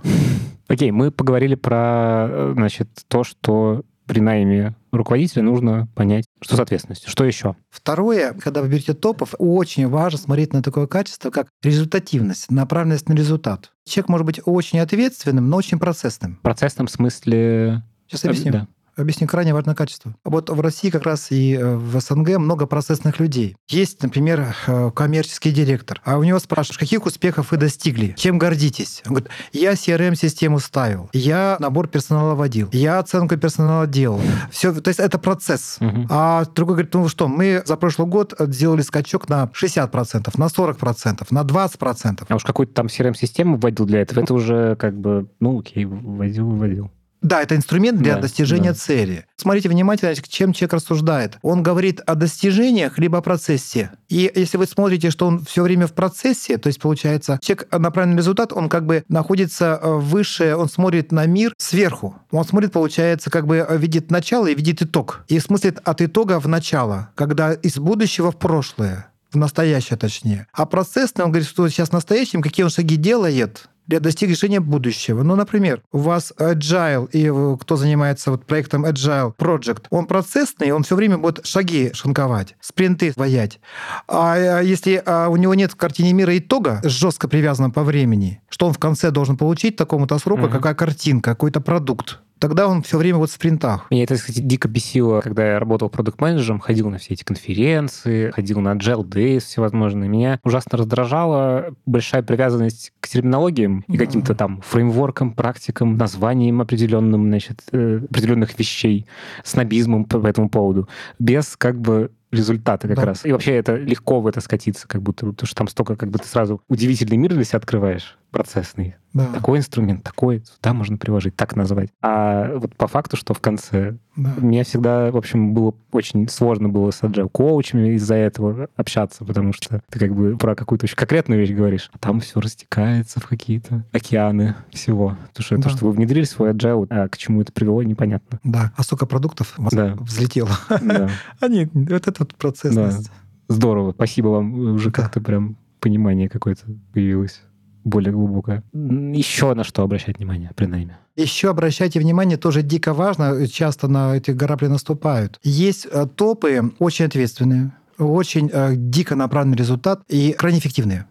Окей, 0.68 0.92
мы 0.92 1.12
поговорили 1.12 1.56
про, 1.56 2.28
э, 2.30 2.54
значит, 2.56 2.88
то, 3.08 3.24
что 3.24 3.84
при 4.06 4.20
найме 4.20 4.76
руководителя 4.92 5.44
нужно 5.44 5.88
понять, 5.96 6.26
что 6.42 6.56
с 6.56 6.60
ответственностью. 6.60 7.10
Что 7.10 7.24
еще? 7.24 7.56
Второе, 7.70 8.34
когда 8.34 8.62
вы 8.62 8.70
берете 8.70 8.94
топов, 8.94 9.34
очень 9.38 9.88
важно 9.88 10.20
смотреть 10.20 10.54
на 10.54 10.62
такое 10.62 10.88
качество, 10.88 11.30
как 11.30 11.48
результативность, 11.64 12.52
направленность 12.52 13.08
на 13.10 13.14
результат. 13.14 13.72
Человек 13.86 14.10
может 14.10 14.26
быть 14.26 14.42
очень 14.46 14.80
ответственным, 14.80 15.50
но 15.50 15.58
очень 15.58 15.80
процессным. 15.80 16.40
Процессным 16.42 16.88
в 16.88 16.92
смысле... 16.92 17.84
Сейчас 18.08 18.26
объясню. 18.26 18.52
Да 18.52 18.68
объясню, 19.01 19.27
крайне 19.27 19.53
важное 19.53 19.75
качество. 19.75 20.15
Вот 20.24 20.50
в 20.50 20.60
России 20.62 20.89
как 20.89 21.03
раз 21.03 21.31
и 21.31 21.55
э, 21.55 21.75
в 21.75 22.00
СНГ 22.00 22.38
много 22.38 22.65
процессных 22.65 23.20
людей. 23.20 23.55
Есть, 23.70 24.01
например, 24.03 24.55
э, 24.67 24.91
коммерческий 24.96 25.51
директор, 25.51 26.01
а 26.05 26.17
у 26.17 26.24
него 26.24 26.39
спрашиваешь, 26.39 26.77
каких 26.77 27.05
успехов 27.05 27.51
вы 27.51 27.58
достигли, 27.58 28.13
чем 28.17 28.38
гордитесь? 28.38 29.01
Он 29.05 29.15
говорит, 29.15 29.31
я 29.53 29.74
CRM-систему 29.74 30.60
ставил, 30.60 31.10
я 31.13 31.58
набор 31.60 31.88
персонала 31.88 32.36
водил, 32.36 32.70
я 32.72 33.00
оценку 33.00 33.38
персонала 33.38 33.88
делал. 33.88 34.22
Все, 34.51 34.74
то 34.74 34.88
есть 34.88 35.00
это 35.00 35.17
процесс. 35.17 35.77
Угу. 35.79 36.08
А 36.10 36.46
другой 36.55 36.75
говорит, 36.75 36.93
ну 36.93 37.08
что, 37.08 37.27
мы 37.27 37.63
за 37.65 37.75
прошлый 37.77 38.08
год 38.08 38.34
сделали 38.39 38.81
скачок 38.81 39.29
на 39.29 39.50
60%, 39.60 40.29
на 40.38 40.46
40%, 40.46 41.27
на 41.29 41.41
20%. 41.41 42.25
А 42.27 42.36
уж 42.36 42.43
какую-то 42.43 42.74
там 42.74 42.88
CRM-систему 42.88 43.58
вводил 43.58 43.86
для 43.86 44.01
этого, 44.01 44.22
это 44.22 44.34
уже 44.34 44.75
как 44.75 44.98
бы, 44.98 45.27
ну 45.39 45.60
окей, 45.60 45.86
вводил, 45.86 46.50
вводил. 46.50 46.91
Да, 47.22 47.42
это 47.42 47.56
инструмент 47.56 48.00
для 48.00 48.16
Да, 48.16 48.22
достижения 48.22 48.72
да. 48.72 48.75
цели. 48.75 49.25
Смотрите 49.36 49.70
внимательно, 49.70 50.16
чем 50.16 50.54
человек 50.54 50.74
рассуждает. 50.74 51.38
Он 51.42 51.62
говорит 51.62 52.01
о 52.01 52.16
достижениях 52.16 52.98
либо 52.98 53.20
о 53.20 53.22
процессе. 53.22 53.92
И 54.10 54.32
если 54.34 54.58
вы 54.58 54.66
смотрите, 54.66 55.12
что 55.12 55.28
он 55.28 55.46
все 55.46 55.62
время 55.62 55.88
в 55.88 55.94
процессе, 55.94 56.58
то 56.58 56.68
есть 56.68 56.80
получается, 56.80 57.40
человек 57.42 57.68
на 57.72 57.92
правильный 57.92 58.18
результат, 58.18 58.51
он 58.54 58.70
как 58.70 58.86
бы 58.86 59.04
находится 59.08 59.80
э, 59.82 59.94
выше, 59.94 60.56
он 60.56 60.68
смотрит 60.68 61.12
на 61.12 61.25
мир 61.28 61.54
сверху. 61.58 62.16
Он 62.32 62.44
смотрит, 62.44 62.72
получается, 62.72 63.30
как 63.30 63.46
бы 63.46 63.66
э, 63.68 63.78
видит 63.78 64.10
начало 64.10 64.48
и 64.48 64.56
видит 64.56 64.82
итог. 64.82 65.24
И 65.28 65.40
смыслит 65.40 65.80
от 65.84 66.01
итога 66.01 66.40
в 66.40 66.48
начало, 66.48 67.10
когда 67.16 67.54
из 67.54 67.78
будущего 67.78 68.32
в 68.32 68.38
прошлое 68.38 69.08
в 69.32 69.38
настоящее 69.38 69.98
точнее. 69.98 70.48
А 70.51 70.66
процессный, 70.66 71.24
он 71.24 71.32
говорит, 71.32 71.48
что 71.48 71.68
сейчас 71.70 71.90
в 71.90 71.94
настоящем, 71.94 72.42
какие 72.42 72.63
он 72.63 72.70
шаги 72.70 72.98
делает, 72.98 73.70
для 73.88 74.00
достижения 74.00 74.60
будущего. 74.60 75.24
Ну, 75.24 75.36
например, 75.36 75.82
у 75.92 76.00
вас 76.00 76.34
Agile, 76.38 77.10
и 77.12 77.30
э, 77.30 77.58
кто 77.60 77.76
занимается 77.76 78.32
вот 78.32 78.46
проектом 78.46 78.86
Agile 78.86 79.34
Project, 79.36 79.86
он 79.90 80.06
процессный, 80.06 80.72
он 80.72 80.84
все 80.84 80.96
время 80.96 81.18
будет 81.18 81.46
шаги 81.46 81.92
шинковать, 81.94 82.56
спринты 82.62 83.14
воять. 83.16 83.60
А 84.08 84.38
э, 84.38 84.66
если 84.66 85.02
а, 85.06 85.28
у 85.30 85.36
него 85.36 85.54
нет 85.56 85.72
в 85.72 85.76
картине 85.76 86.14
мира 86.14 86.38
итога, 86.38 86.80
жестко 86.84 87.28
привязанного 87.28 87.72
по 87.72 87.84
времени, 87.84 88.42
что 88.50 88.68
он 88.68 88.74
в 88.74 88.80
конце 88.80 89.12
должен 89.12 89.38
получить 89.38 89.76
такому-то 89.76 90.18
сроку, 90.20 90.44
Мгм. 90.44 90.52
какая 90.52 90.74
картинка, 90.74 91.32
какой-то 91.32 91.62
продукт, 91.62 92.20
тогда 92.42 92.68
он 92.68 92.82
все 92.82 92.98
время 92.98 93.20
вот 93.20 93.30
в 93.30 93.34
спринтах. 93.34 93.86
Меня 93.92 94.04
это, 94.04 94.16
кстати, 94.16 94.42
дико 94.42 94.68
бесило, 94.68 95.22
когда 95.22 95.54
я 95.54 95.60
работал 95.60 95.90
продукт-менеджером, 95.90 96.60
ходил 96.60 96.90
на 96.90 96.98
все 96.98 97.14
эти 97.14 97.24
конференции, 97.24 98.32
ходил 98.32 98.60
на 98.60 98.74
Agile 98.74 99.06
Days 99.08 99.42
всевозможные. 99.42 100.10
Меня 100.10 100.40
ужасно 100.44 100.78
раздражала 100.80 101.74
большая 101.86 102.24
привязанность 102.24 102.92
к 103.00 103.08
терминологиям 103.08 103.86
и 103.88 103.98
каким-то 103.98 104.36
там 104.36 104.62
фреймворкам, 104.62 105.34
практикам, 105.34 105.96
названиям 105.96 106.60
определенным, 106.62 107.28
значит, 107.28 107.62
э, 107.72 108.02
определенных 108.10 108.58
вещей, 108.60 109.06
снобизмом 109.44 110.06
по, 110.06 110.26
этому 110.28 110.50
поводу, 110.50 110.90
без 111.20 111.56
как 111.56 111.80
бы 111.80 112.12
результата 112.32 112.88
как 112.88 112.98
Да. 112.98 113.06
раз. 113.06 113.26
И 113.26 113.32
вообще 113.32 113.56
это 113.56 113.76
легко 113.76 114.22
в 114.22 114.28
это 114.28 114.42
скатиться, 114.42 114.88
как 114.88 115.02
будто, 115.02 115.26
потому 115.28 115.46
что 115.46 115.56
там 115.56 115.68
столько, 115.68 115.96
как 115.96 116.10
бы 116.10 116.18
ты 116.18 116.26
сразу 116.28 116.62
удивительный 116.70 117.18
мир 117.18 117.34
для 117.34 117.44
себя 117.44 117.58
открываешь, 117.60 118.18
процессный. 118.32 118.96
Да, 119.13 119.25
Такой 119.34 119.60
инструмент, 119.60 120.03
такой, 120.03 120.41
да, 120.63 120.74
можно 120.74 120.98
приложить, 120.98 121.36
так 121.36 121.58
назвать. 121.58 121.89
А 122.01 122.56
вот 122.56 122.74
по 122.77 122.88
факту, 122.88 123.18
что 123.18 123.34
в 123.34 123.41
конце, 123.41 123.98
да. 124.15 124.34
мне 124.38 124.63
всегда, 124.63 125.12
в 125.12 125.18
общем, 125.18 125.53
было 125.53 125.74
очень 125.91 126.30
сложно 126.30 126.70
было 126.70 126.91
с 126.91 127.01
agile 127.01 127.27
коучами 127.30 127.96
из-за 127.96 128.15
этого 128.15 128.70
общаться, 128.77 129.25
потому 129.25 129.51
что 129.51 129.82
ты 129.89 130.00
как 130.00 130.15
бы 130.15 130.38
про 130.38 130.56
какую-то 130.56 130.86
очень 130.86 130.96
конкретную 130.96 131.41
вещь 131.41 131.51
говоришь, 131.51 131.89
а 131.94 131.98
там 131.98 132.22
все 132.22 132.39
растекается 132.39 133.20
в 133.20 133.27
какие-то 133.27 133.84
океаны 133.91 134.56
всего. 134.70 135.18
Потому 135.34 135.44
что 135.46 135.58
Да. 135.58 135.63
то, 135.63 135.70
что 135.70 135.86
вы 135.88 135.91
внедрили 135.91 136.24
свой 136.24 136.51
agile, 136.53 136.88
а 136.89 137.10
к 137.10 137.18
чему 137.18 137.41
это 137.41 137.51
привело, 137.51 137.84
непонятно. 137.84 138.39
Да, 138.46 138.72
а 138.77 138.84
сколько 138.84 139.06
продуктов 139.06 139.56
Да. 139.74 139.96
взлетело? 140.00 140.51
Да. 140.82 141.10
Они, 141.41 141.68
вот 141.74 142.08
эта 142.08 142.15
вот 142.20 142.34
процессность. 142.36 143.12
Здорово, 143.50 143.91
спасибо 143.91 144.27
вам, 144.30 144.53
уже 144.75 144.89
Да. 144.89 145.01
как-то 145.01 145.20
прям 145.20 145.58
понимание 145.82 146.30
какое-то 146.30 146.62
появилось 146.94 147.41
более 147.84 148.14
глубокое. 148.14 148.64
Еще 148.74 149.54
на 149.54 149.64
что 149.64 149.84
обращать 149.84 150.18
внимание 150.18 150.52
при 150.56 150.66
найме? 150.66 150.98
Еще 151.16 151.50
обращайте 151.50 152.00
внимание, 152.00 152.38
тоже 152.38 152.62
дико 152.62 152.94
важно, 152.94 153.48
часто 153.48 153.88
на 153.88 154.16
эти 154.16 154.32
грабли 154.32 154.68
наступают. 154.68 155.40
Есть 155.44 155.88
э, 155.92 156.08
топы 156.16 156.72
очень 156.80 157.06
ответственные, 157.06 157.74
очень 157.98 158.50
э, 158.52 158.76
дико 158.76 159.16
направленный 159.16 159.58
результат 159.58 160.02
и 160.08 160.34
крайне 160.34 160.60
эффективные 160.60 161.06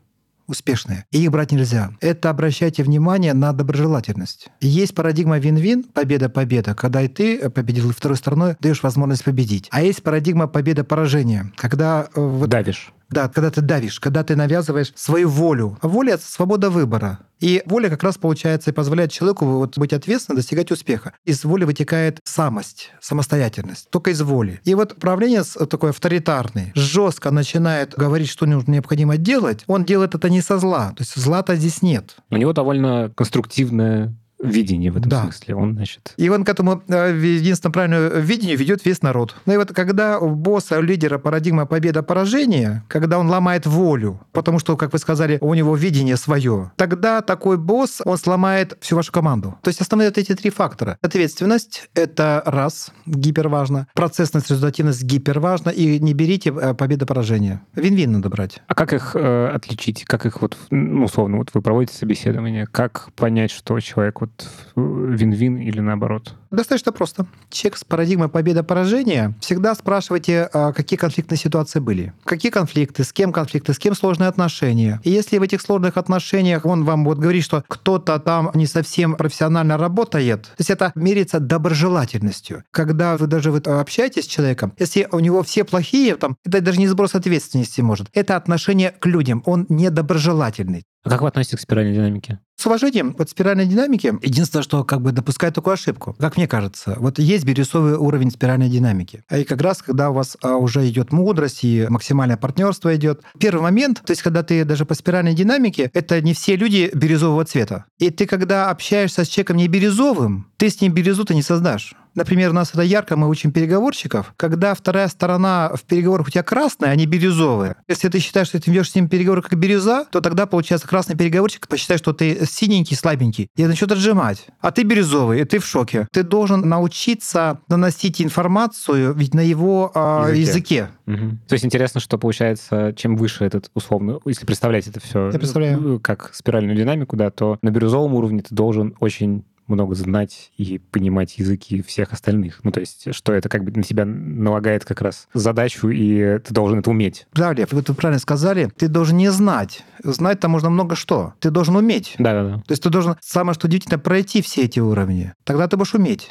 успешные. 0.51 1.07
И 1.13 1.23
их 1.23 1.31
брать 1.31 1.53
нельзя. 1.53 1.93
Это 2.01 2.29
обращайте 2.29 2.83
внимание 2.83 3.33
на 3.33 3.53
доброжелательность. 3.53 4.49
Есть 4.61 4.95
парадигма 4.95 5.39
вин-вин, 5.39 5.85
победа-победа, 5.85 6.75
когда 6.75 7.03
и 7.03 7.09
ты 7.09 7.49
победил, 7.51 7.91
и 7.91 7.93
второй 7.93 8.17
стороной 8.17 8.57
даешь 8.61 8.83
возможность 8.83 9.25
победить. 9.25 9.69
А 9.71 9.83
есть 9.83 10.03
парадигма 10.03 10.49
победа-поражения, 10.49 11.53
когда 11.57 12.09
э, 12.15 12.21
вот 12.21 12.51
Давишь. 12.51 12.93
Да, 13.11 13.29
когда 13.29 13.51
ты 13.51 13.61
давишь, 13.61 14.01
когда 14.01 14.25
ты 14.25 14.37
навязываешь 14.37 14.93
свою 14.95 15.29
волю. 15.29 15.79
А 15.83 15.89
воля— 15.89 16.15
это 16.15 16.25
свобода 16.25 16.71
выбора. 16.71 17.21
И 17.41 17.63
воля 17.65 17.89
как 17.89 18.03
раз, 18.03 18.19
получается, 18.19 18.71
и 18.71 18.75
позволяет 18.75 19.13
человеку 19.13 19.47
вот 19.47 19.79
быть 19.79 19.95
ответственным, 19.95 20.37
достигать 20.37 20.71
успеха. 20.71 21.15
Из 21.25 21.43
воли 21.45 21.65
вытекает 21.65 22.19
самость, 22.25 22.91
самостоятельность, 23.01 23.89
только 23.91 24.11
из 24.11 24.21
воли. 24.21 24.61
И 24.65 24.75
вот 24.75 24.97
правление 24.97 25.43
с- 25.45 25.67
такой 25.67 25.91
авторитарный, 25.91 26.73
жестко 26.75 27.31
начинает 27.31 27.95
говорить, 27.95 28.29
что 28.29 28.45
нужно 28.45 28.73
необходимо 28.73 29.17
делать, 29.17 29.65
он 29.67 29.85
делает 29.85 30.15
это 30.15 30.29
не 30.29 30.43
со 30.43 30.59
зла. 30.59 30.91
То 30.91 31.03
есть 31.03 31.17
зла-то 31.17 31.57
здесь 31.57 31.81
нет. 31.81 32.17
У 32.31 32.37
него 32.37 32.53
довольно 32.53 33.11
конструктивное 33.17 34.15
видение 34.43 34.91
в 34.91 34.97
этом 34.97 35.09
Да. 35.11 35.23
смысле. 35.25 35.55
Он, 35.55 35.75
значит, 35.75 36.15
И 36.17 36.29
он 36.29 36.45
к 36.45 36.49
этому 36.49 36.83
э, 36.89 37.19
единственно 37.21 37.71
правильному 37.71 38.21
видению 38.21 38.57
ведет 38.59 38.85
весь 38.85 39.03
народ. 39.03 39.37
Ну 39.47 39.53
и 39.55 39.57
вот 39.57 39.73
когда 39.73 40.19
у 40.19 40.35
босса, 40.35 40.81
лидера 40.81 41.19
парадигма 41.19 41.67
победа-поражения, 41.67 42.85
когда 42.89 43.19
он 43.19 43.29
ломает 43.29 43.67
волю, 43.67 44.21
потому 44.33 44.59
что, 44.59 44.77
как 44.77 44.93
вы 44.93 44.99
сказали, 44.99 45.39
у 45.41 45.55
него 45.55 45.77
видение 45.77 46.17
свое, 46.17 46.73
тогда 46.77 47.21
такой 47.21 47.59
босс, 47.59 48.01
он 48.05 48.17
сломает 48.17 48.77
всю 48.81 48.97
вашу 48.97 49.13
команду. 49.13 49.59
То 49.63 49.69
есть 49.69 49.81
основные 49.81 50.09
вот 50.09 50.19
эти 50.19 50.35
три 50.35 50.51
фактора. 50.51 50.99
Ответственность— 51.03 51.89
это 51.95 52.43
раз, 52.47 52.93
гиперважно. 53.07 53.87
Процессность, 53.95 54.51
результативность— 54.51 55.03
гиперважно. 55.05 55.71
И 55.71 55.99
не 55.99 56.15
берите 56.15 56.51
э, 56.51 56.75
победа-поражение. 56.75 57.61
Вин-вин 57.75 58.13
надо 58.13 58.29
брать. 58.31 58.63
А 58.67 58.75
как 58.75 58.93
их 58.93 59.13
э, 59.15 59.49
отличить? 59.49 60.05
Как 60.05 60.27
их 60.27 60.41
вот, 60.41 60.57
ну, 60.71 61.05
условно, 61.05 61.37
вот 61.37 61.51
вы 61.55 61.63
проводите 61.63 61.95
собеседование, 61.97 62.67
как 62.67 63.11
понять, 63.15 63.51
что 63.51 63.79
человек 63.81 64.21
вот 64.21 64.30
э, 64.77 64.81
вин-вин 64.81 65.57
или 65.59 65.81
наоборот? 65.81 66.35
Достаточно 66.51 66.91
просто. 66.93 67.27
Человек 67.49 67.79
с 67.79 67.85
парадигмой 67.85 68.29
победа-поражения 68.29 69.35
всегда 69.41 69.75
спрашивайте, 69.75 70.49
а, 70.53 70.73
какие 70.73 70.99
конфликтные 70.99 71.39
ситуации 71.39 71.79
были. 71.79 72.13
Какие 72.25 72.51
конфликты, 72.51 73.05
с 73.05 73.13
кем 73.13 73.33
конфликты, 73.33 73.73
с 73.73 73.79
кем 73.79 73.95
сложные 73.95 74.29
отношения. 74.29 75.01
И 75.05 75.11
если 75.11 75.39
в 75.39 75.43
этих 75.43 75.61
сложных 75.61 75.97
отношениях 75.97 76.67
он 76.67 76.85
вам 76.85 77.05
вот 77.05 77.19
говорит, 77.19 77.45
что 77.45 77.65
кто-то 77.69 78.19
там 78.19 78.51
не 78.55 78.67
совсем 78.67 79.15
профессионально 79.15 79.79
работает, 79.79 80.43
то 80.43 80.55
есть 80.59 80.71
это 80.71 80.93
меряется 80.97 81.39
доброжелательностью. 81.39 82.65
Когда 82.73 83.17
вы 83.17 83.27
даже 83.29 83.53
вот 83.53 83.69
общаетесь 83.69 84.25
с 84.25 84.29
человеком, 84.29 84.73
если 84.79 85.09
у 85.13 85.21
него 85.21 85.43
все 85.43 85.65
плохие, 85.65 86.17
там, 86.17 86.37
это 86.45 86.61
даже 86.61 86.81
не 86.81 86.89
сброс 86.89 87.15
ответственности 87.15 87.81
может. 87.81 88.09
Это 88.13 88.37
отношение 88.37 88.91
к 88.91 89.07
людям. 89.07 89.43
Он 89.47 89.67
недоброжелательный. 89.69 90.85
А 91.03 91.09
как 91.09 91.23
вы 91.23 91.29
относитесь 91.29 91.59
к 91.59 91.63
спиральной 91.63 91.95
динамике? 91.95 92.41
С 92.57 92.67
уважением, 92.67 93.15
вот 93.17 93.31
спиральной 93.31 93.65
динамики, 93.65 94.13
единственное, 94.21 94.63
что 94.63 94.85
как 94.85 95.01
бы 95.01 95.13
допускает 95.13 95.55
такую 95.55 95.73
ошибку, 95.73 96.15
как 96.19 96.37
мне 96.37 96.47
кажется, 96.47 96.95
вот 96.99 97.19
есть 97.19 97.47
бирюсовый 97.47 97.95
уровень 97.95 98.31
спиральной 98.31 98.69
динамики. 98.69 99.25
И 99.35 99.45
как 99.45 99.63
раз, 99.63 99.81
когда 99.81 100.11
у 100.11 100.13
вас 100.13 100.37
а, 100.43 100.57
уже 100.57 100.87
идет 100.87 101.11
мудрость 101.11 101.65
и 101.65 101.87
максимальное 101.89 102.37
партнерство 102.37 102.95
идет, 102.95 103.23
первый 103.39 103.63
момент, 103.63 104.03
то 104.05 104.11
есть 104.11 104.21
когда 104.21 104.43
ты 104.43 104.67
даже 104.67 104.85
по 104.85 104.93
спиральной 104.93 105.33
динамике, 105.33 105.91
это 105.95 106.21
не 106.21 106.35
все 106.35 106.55
люди 106.57 106.91
бирюзового 106.93 107.47
цвета. 107.47 107.87
И 107.99 108.11
ты, 108.11 108.27
когда 108.27 108.69
общаешься 108.69 109.25
с 109.25 109.29
человеком 109.29 109.57
не 109.57 109.69
бирюзовым, 109.69 110.50
ты 110.61 110.69
с 110.69 110.79
ним 110.83 110.93
бирюзу-то 110.93 111.33
не 111.33 111.41
создашь. 111.41 111.95
Например, 112.15 112.51
у 112.51 112.53
нас 112.53 112.71
это 112.75 112.83
ярко, 112.83 113.17
мы 113.17 113.29
учим 113.31 113.51
переговорщиков, 113.51 114.35
когда 114.37 114.75
вторая 114.75 115.09
сторона 115.09 115.71
в 115.75 115.85
переговорах 115.85 116.27
у 116.27 116.31
тебя 116.31 116.43
красная, 116.43 116.91
а 116.91 116.97
не 116.97 117.07
бирюзовая. 117.07 117.77
Если 117.89 118.09
ты 118.09 118.19
считаешь, 118.19 118.49
что 118.49 118.61
ты 118.61 118.71
ведешь 118.71 118.91
с 118.91 118.95
ним 118.95 119.09
переговоры 119.09 119.41
как 119.41 119.59
бирюза, 119.59 120.05
то 120.11 120.21
тогда, 120.21 120.45
получается, 120.45 120.87
красный 120.87 121.17
переговорщик 121.17 121.67
посчитает, 121.67 122.01
что 122.01 122.13
ты 122.13 122.45
синенький, 122.45 122.95
слабенький, 122.95 123.49
и 123.57 123.65
начнет 123.65 123.91
отжимать. 123.91 124.49
А 124.61 124.71
ты 124.71 124.83
бирюзовый, 124.83 125.41
и 125.41 125.45
ты 125.45 125.61
в 125.61 125.65
шоке. 125.67 126.09
Ты 126.13 126.25
должен 126.25 126.69
научиться 126.69 127.61
наносить 127.69 128.21
информацию 128.21 129.15
ведь 129.15 129.33
на 129.33 129.41
его 129.41 129.91
а, 129.95 130.27
Языке. 130.29 130.41
языке. 130.41 130.89
Мгм. 131.07 131.39
То 131.49 131.55
есть 131.55 131.65
интересно, 131.65 132.01
что 132.01 132.19
получается, 132.19 132.93
чем 132.99 133.17
выше 133.17 133.45
этот 133.47 133.71
условно, 133.73 134.19
если 134.27 134.45
представлять 134.45 134.87
это 134.89 135.01
все 135.01 135.31
Я 135.31 135.39
представляю. 135.39 135.99
как 136.01 136.33
спиральную 136.35 136.77
динамику, 136.77 137.17
да, 137.17 137.31
то 137.31 137.59
на 137.63 137.71
бирюзовом 137.71 138.13
уровне 138.15 138.43
ты 138.43 138.55
должен 138.55 138.95
очень 139.01 139.45
много 139.71 139.95
знать 139.95 140.53
и 140.57 140.79
понимать 140.79 141.39
языки 141.39 141.83
всех 141.83 142.13
остальных. 142.13 142.61
Ну, 142.63 142.73
то 142.73 142.81
есть, 142.81 143.15
что 143.15 143.33
это 143.33 143.49
как 143.49 143.65
бы 143.65 143.73
на 143.73 143.83
себя 143.83 144.05
налагает 144.05 144.85
как 144.85 145.01
раз 145.01 145.29
задачу, 145.35 145.89
и 145.89 146.39
ты 146.41 146.53
должен 146.53 146.81
это 146.81 146.91
уметь. 146.91 147.27
Да, 147.33 147.53
Лев, 147.53 147.73
вы 147.73 147.83
правильно 147.83 148.21
сказали, 148.21 148.71
ты 148.77 148.89
должен 148.89 149.17
не 149.17 149.31
знать. 149.31 149.85
Знать-то 150.03 150.49
можно 150.49 150.71
много 150.71 150.97
что. 150.97 151.35
Ты 151.41 151.51
должен 151.51 151.77
уметь. 151.77 152.15
Да-да-да. 152.19 152.57
То 152.59 152.73
есть 152.73 152.83
ты 152.83 152.91
должен, 152.91 153.17
самое 153.21 153.55
что 153.55 153.67
удивительно, 153.67 153.99
пройти 153.99 154.43
все 154.43 154.63
эти 154.63 154.81
уровни. 154.81 155.33
Тогда 155.45 155.69
ты 155.69 155.77
будешь 155.77 155.95
уметь. 155.95 156.31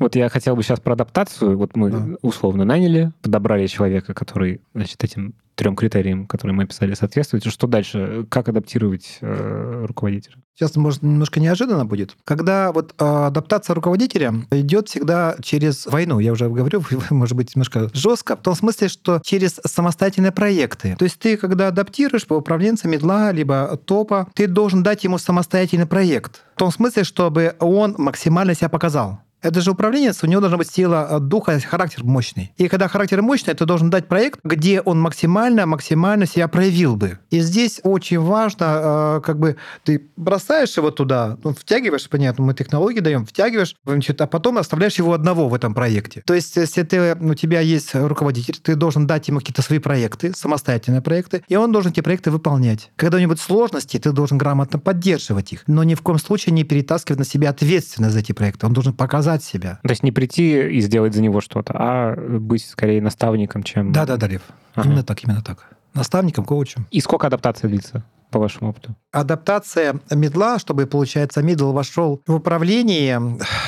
Вот 0.00 0.16
я 0.16 0.28
хотел 0.28 0.56
бы 0.56 0.62
сейчас 0.62 0.80
про 0.80 0.94
адаптацию. 0.94 1.56
Вот 1.56 1.76
мы 1.76 1.90
Да. 1.90 2.06
условно 2.22 2.64
наняли, 2.64 3.12
подобрали 3.22 3.66
человека, 3.66 4.14
который, 4.14 4.60
значит, 4.74 5.04
этим 5.04 5.34
трем 5.54 5.76
критериям, 5.76 6.26
которые 6.26 6.54
мы 6.54 6.62
описали, 6.62 6.94
соответствует. 6.94 7.44
Что 7.44 7.66
дальше? 7.66 8.24
Как 8.30 8.48
адаптировать 8.48 9.18
э, 9.20 9.84
руководителя? 9.86 10.36
Сейчас, 10.54 10.74
может, 10.76 11.02
немножко 11.02 11.38
неожиданно 11.38 11.84
будет. 11.84 12.16
Когда 12.24 12.72
вот 12.72 12.94
э, 12.98 13.04
адаптация 13.04 13.74
руководителя 13.74 14.32
идет 14.52 14.88
всегда 14.88 15.36
через 15.42 15.84
войну, 15.84 16.18
я 16.18 16.32
уже 16.32 16.48
говорю, 16.48 16.82
может 17.10 17.36
быть, 17.36 17.54
немножко 17.54 17.90
жестко, 17.92 18.36
в 18.36 18.40
том 18.40 18.54
смысле, 18.54 18.88
что 18.88 19.20
через 19.22 19.60
самостоятельные 19.66 20.32
проекты. 20.32 20.96
То 20.98 21.04
есть 21.04 21.18
ты, 21.18 21.36
когда 21.36 21.68
адаптируешь 21.68 22.26
по 22.26 22.34
управленца 22.34 22.88
медла, 22.88 23.30
либо 23.30 23.78
топа, 23.84 24.28
ты 24.34 24.46
должен 24.46 24.82
дать 24.82 25.04
ему 25.04 25.18
самостоятельный 25.18 25.86
проект. 25.86 26.42
В 26.54 26.58
том 26.58 26.70
смысле, 26.70 27.04
чтобы 27.04 27.54
он 27.58 27.96
максимально 27.98 28.54
себя 28.54 28.70
показал. 28.70 29.20
Это 29.42 29.60
же 29.60 29.70
управленец, 29.70 30.22
у 30.22 30.26
него 30.26 30.40
должна 30.40 30.58
быть 30.58 30.70
сила 30.70 31.06
э, 31.10 31.18
духа, 31.20 31.58
характер 31.60 32.04
мощный. 32.04 32.52
И 32.56 32.68
когда 32.68 32.88
характер 32.88 33.22
мощный, 33.22 33.54
ты 33.54 33.64
должен 33.64 33.88
дать 33.90 34.06
проект, 34.06 34.40
где 34.44 34.80
он 34.80 35.00
максимально, 35.00 35.66
максимально 35.66 36.26
себя 36.26 36.46
проявил 36.48 36.96
бы. 36.96 37.18
И 37.30 37.40
здесь 37.40 37.80
очень 37.82 38.20
важно, 38.20 39.18
э, 39.18 39.20
как 39.24 39.38
бы 39.38 39.56
ты 39.84 40.08
бросаешь 40.16 40.76
его 40.76 40.90
туда, 40.90 41.38
ну, 41.42 41.54
втягиваешь, 41.54 42.08
понятно, 42.08 42.44
мы 42.44 42.54
технологии 42.54 43.00
даем, 43.00 43.24
втягиваешь, 43.24 43.74
а 43.84 44.26
потом 44.26 44.58
оставляешь 44.58 44.96
его 44.96 45.14
одного 45.14 45.48
в 45.48 45.54
этом 45.54 45.72
проекте. 45.72 46.22
То 46.26 46.34
есть, 46.34 46.56
если 46.56 46.82
ты, 46.82 47.14
у 47.14 47.34
тебя 47.34 47.60
есть 47.60 47.94
руководитель, 47.94 48.58
ты 48.62 48.74
должен 48.74 49.06
дать 49.06 49.28
ему 49.28 49.38
какие-то 49.38 49.62
свои 49.62 49.78
проекты, 49.78 50.34
самостоятельные 50.34 51.00
проекты, 51.00 51.42
и 51.48 51.56
он 51.56 51.72
должен 51.72 51.92
эти 51.92 52.00
проекты 52.00 52.30
выполнять. 52.30 52.90
Когда 52.96 53.16
у 53.16 53.20
него 53.20 53.30
будут 53.30 53.42
сложности, 53.42 53.98
ты 53.98 54.12
должен 54.12 54.36
грамотно 54.38 54.78
поддерживать 54.78 55.52
их, 55.52 55.62
но 55.66 55.82
ни 55.84 55.94
в 55.94 56.02
коем 56.02 56.18
случае 56.18 56.52
не 56.52 56.64
перетаскивать 56.64 57.18
на 57.18 57.24
себя 57.24 57.50
ответственность 57.50 58.12
за 58.12 58.20
эти 58.20 58.32
проекты. 58.32 58.66
Он 58.66 58.72
должен 58.72 58.92
показать 58.92 59.29
показать 59.30 59.44
себя. 59.44 59.78
То 59.82 59.90
есть 59.90 60.02
не 60.02 60.12
прийти 60.12 60.68
и 60.68 60.80
сделать 60.80 61.14
за 61.14 61.22
него 61.22 61.40
что-то, 61.40 61.74
а 61.76 62.16
быть 62.16 62.64
скорее 62.64 63.00
наставником, 63.00 63.62
чем... 63.62 63.92
Да-да-да, 63.92 64.26
Лев. 64.26 64.42
Ага. 64.74 64.88
Именно 64.88 65.02
так, 65.02 65.24
именно 65.24 65.42
так. 65.42 65.68
Наставником, 65.94 66.44
коучем. 66.44 66.86
И 66.90 67.00
сколько 67.00 67.26
адаптация 67.26 67.68
длится? 67.68 68.04
по 68.30 68.38
вашему 68.38 68.70
опыту? 68.70 68.94
Адаптация 69.10 69.98
медла, 70.10 70.60
чтобы, 70.60 70.86
получается, 70.86 71.42
мидл 71.42 71.72
вошел 71.72 72.22
в 72.28 72.34
управление 72.34 73.20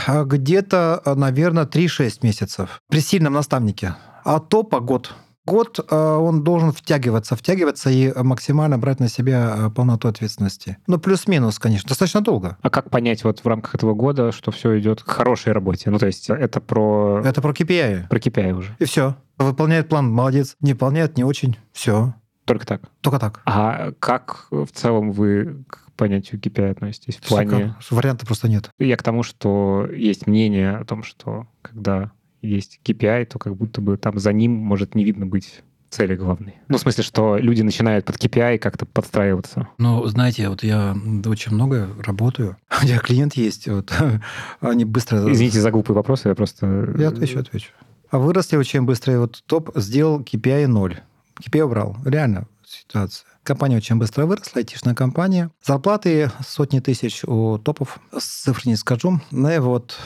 где-то, 0.06 1.02
наверное, 1.16 1.66
3-6 1.66 2.18
месяцев 2.22 2.80
при 2.88 3.00
сильном 3.00 3.32
наставнике. 3.32 3.96
А 4.24 4.38
топа 4.38 4.78
год 4.78 5.14
год 5.46 5.78
э, 5.78 5.96
он 5.96 6.42
должен 6.42 6.72
втягиваться, 6.72 7.36
втягиваться 7.36 7.90
и 7.90 8.12
максимально 8.22 8.78
брать 8.78 9.00
на 9.00 9.08
себя 9.08 9.54
э, 9.56 9.70
полноту 9.70 10.08
ответственности. 10.08 10.78
Ну, 10.86 10.98
плюс-минус, 10.98 11.58
конечно, 11.58 11.88
достаточно 11.88 12.20
долго. 12.20 12.58
А 12.62 12.70
как 12.70 12.90
понять 12.90 13.24
вот 13.24 13.40
в 13.40 13.46
рамках 13.46 13.74
этого 13.74 13.94
года, 13.94 14.32
что 14.32 14.50
все 14.50 14.78
идет 14.78 15.02
к 15.02 15.10
хорошей 15.10 15.52
работе? 15.52 15.90
Ну, 15.90 15.98
то 15.98 16.06
есть 16.06 16.30
это 16.30 16.60
про... 16.60 17.22
Это 17.24 17.40
про 17.40 17.52
KPI. 17.52 18.08
Про 18.08 18.18
KPI 18.18 18.52
уже. 18.52 18.76
И 18.78 18.84
все. 18.84 19.16
Выполняет 19.38 19.88
план, 19.88 20.10
молодец. 20.10 20.56
Не 20.60 20.72
выполняет, 20.72 21.16
не 21.16 21.24
очень. 21.24 21.56
Все. 21.72 22.14
Только 22.44 22.66
так? 22.66 22.82
Только 23.00 23.18
так. 23.18 23.40
А 23.44 23.92
как 23.98 24.46
в 24.50 24.68
целом 24.72 25.12
вы 25.12 25.64
к 25.68 25.92
понятию 25.96 26.40
KPI 26.40 26.70
относитесь? 26.70 27.16
В 27.16 27.28
плане... 27.28 27.76
Варианта 27.90 28.26
просто 28.26 28.48
нет. 28.48 28.70
Я 28.78 28.96
к 28.96 29.02
тому, 29.02 29.22
что 29.22 29.88
есть 29.92 30.26
мнение 30.26 30.76
о 30.76 30.84
том, 30.84 31.02
что 31.02 31.46
когда 31.62 32.10
есть 32.42 32.80
KPI, 32.84 33.26
то 33.26 33.38
как 33.38 33.56
будто 33.56 33.80
бы 33.80 33.96
там 33.96 34.18
за 34.18 34.32
ним 34.32 34.52
может 34.52 34.94
не 34.94 35.04
видно 35.04 35.26
быть 35.26 35.62
цели 35.90 36.16
главной. 36.16 36.54
Ну, 36.68 36.78
в 36.78 36.80
смысле, 36.80 37.04
что 37.04 37.36
люди 37.36 37.62
начинают 37.62 38.06
под 38.06 38.16
KPI 38.16 38.58
как-то 38.58 38.86
подстраиваться. 38.86 39.68
Ну, 39.78 40.04
знаете, 40.06 40.48
вот 40.48 40.62
я 40.62 40.96
очень 41.26 41.52
много 41.52 41.88
работаю. 42.02 42.56
У 42.82 42.84
меня 42.84 42.98
клиент 42.98 43.34
есть, 43.34 43.68
вот, 43.68 43.92
они 44.60 44.84
быстро... 44.84 45.30
Извините 45.30 45.60
за 45.60 45.70
глупые 45.70 45.94
вопросы, 45.94 46.28
я 46.28 46.34
просто... 46.34 46.94
Я 46.98 47.08
отвечу, 47.08 47.40
отвечу. 47.40 47.68
А 48.10 48.18
выросли 48.18 48.56
очень 48.56 48.82
быстро, 48.82 49.14
и 49.14 49.16
вот 49.16 49.42
топ 49.46 49.70
сделал 49.76 50.20
KPI 50.20 50.66
0. 50.66 51.00
KPI 51.40 51.62
убрал. 51.62 51.96
Реально 52.04 52.46
ситуация. 52.66 53.26
Компания 53.42 53.76
очень 53.76 53.96
быстро 53.96 54.26
выросла, 54.26 54.60
айтишная 54.60 54.94
компания. 54.94 55.50
Зарплаты 55.64 56.30
сотни 56.46 56.80
тысяч 56.80 57.24
у 57.24 57.58
топов, 57.58 57.98
цифр 58.18 58.62
не 58.66 58.76
скажу. 58.76 59.20
Ну 59.30 59.50
и 59.50 59.58
вот 59.58 59.98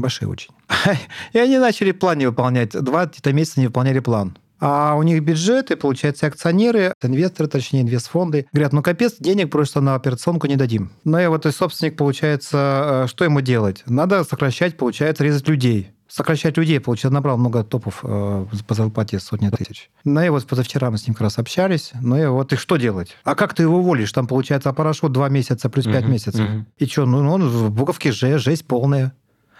большие 0.00 0.28
очень. 0.28 0.50
И 1.32 1.38
они 1.38 1.58
начали 1.58 1.92
план 1.92 2.18
не 2.18 2.26
выполнять. 2.26 2.70
Два 2.70 3.06
где-то 3.06 3.32
месяца 3.32 3.60
не 3.60 3.66
выполняли 3.66 4.00
план. 4.00 4.36
А 4.60 4.94
у 4.94 5.02
них 5.02 5.22
бюджеты, 5.22 5.76
получается, 5.76 6.26
акционеры, 6.26 6.92
инвесторы, 7.02 7.48
точнее, 7.48 7.80
инвестфонды, 7.80 8.46
говорят, 8.52 8.74
ну 8.74 8.82
капец, 8.82 9.14
денег 9.18 9.50
просто 9.50 9.80
на 9.80 9.94
операционку 9.94 10.46
не 10.46 10.56
дадим. 10.56 10.92
Ну 11.04 11.18
и 11.18 11.26
вот 11.26 11.46
и 11.46 11.50
собственник, 11.50 11.96
получается, 11.96 13.04
э, 13.04 13.08
что 13.08 13.24
ему 13.24 13.40
делать? 13.40 13.82
Надо 13.86 14.22
сокращать, 14.22 14.76
получается, 14.76 15.24
резать 15.24 15.48
людей 15.48 15.92
сокращать 16.10 16.56
людей, 16.58 16.80
получается, 16.80 17.14
набрал 17.14 17.38
много 17.38 17.62
топов 17.62 18.00
э, 18.02 18.46
по 18.66 18.74
зарплате 18.74 19.20
сотни 19.20 19.48
тысяч. 19.48 19.90
Ну 20.04 20.20
и 20.20 20.28
вот 20.28 20.44
позавчера 20.44 20.90
мы 20.90 20.98
с 20.98 21.06
ним 21.06 21.14
как 21.14 21.22
раз 21.22 21.38
общались. 21.38 21.92
Ну 22.00 22.16
и 22.20 22.26
вот 22.26 22.52
и 22.52 22.56
что 22.56 22.76
делать? 22.76 23.16
А 23.22 23.34
как 23.34 23.54
ты 23.54 23.62
его 23.62 23.78
уволишь? 23.78 24.12
Там, 24.12 24.26
получается, 24.26 24.72
парашют 24.72 25.12
два 25.12 25.28
месяца 25.28 25.70
плюс 25.70 25.84
пять 25.84 26.04
uh-huh, 26.04 26.10
месяцев. 26.10 26.40
Uh-huh. 26.40 26.64
И 26.78 26.86
что? 26.86 27.06
Ну, 27.06 27.30
он 27.30 27.48
в 27.48 27.70
буковке 27.70 28.10
Ж, 28.10 28.38
жесть 28.38 28.66
полная. 28.66 29.14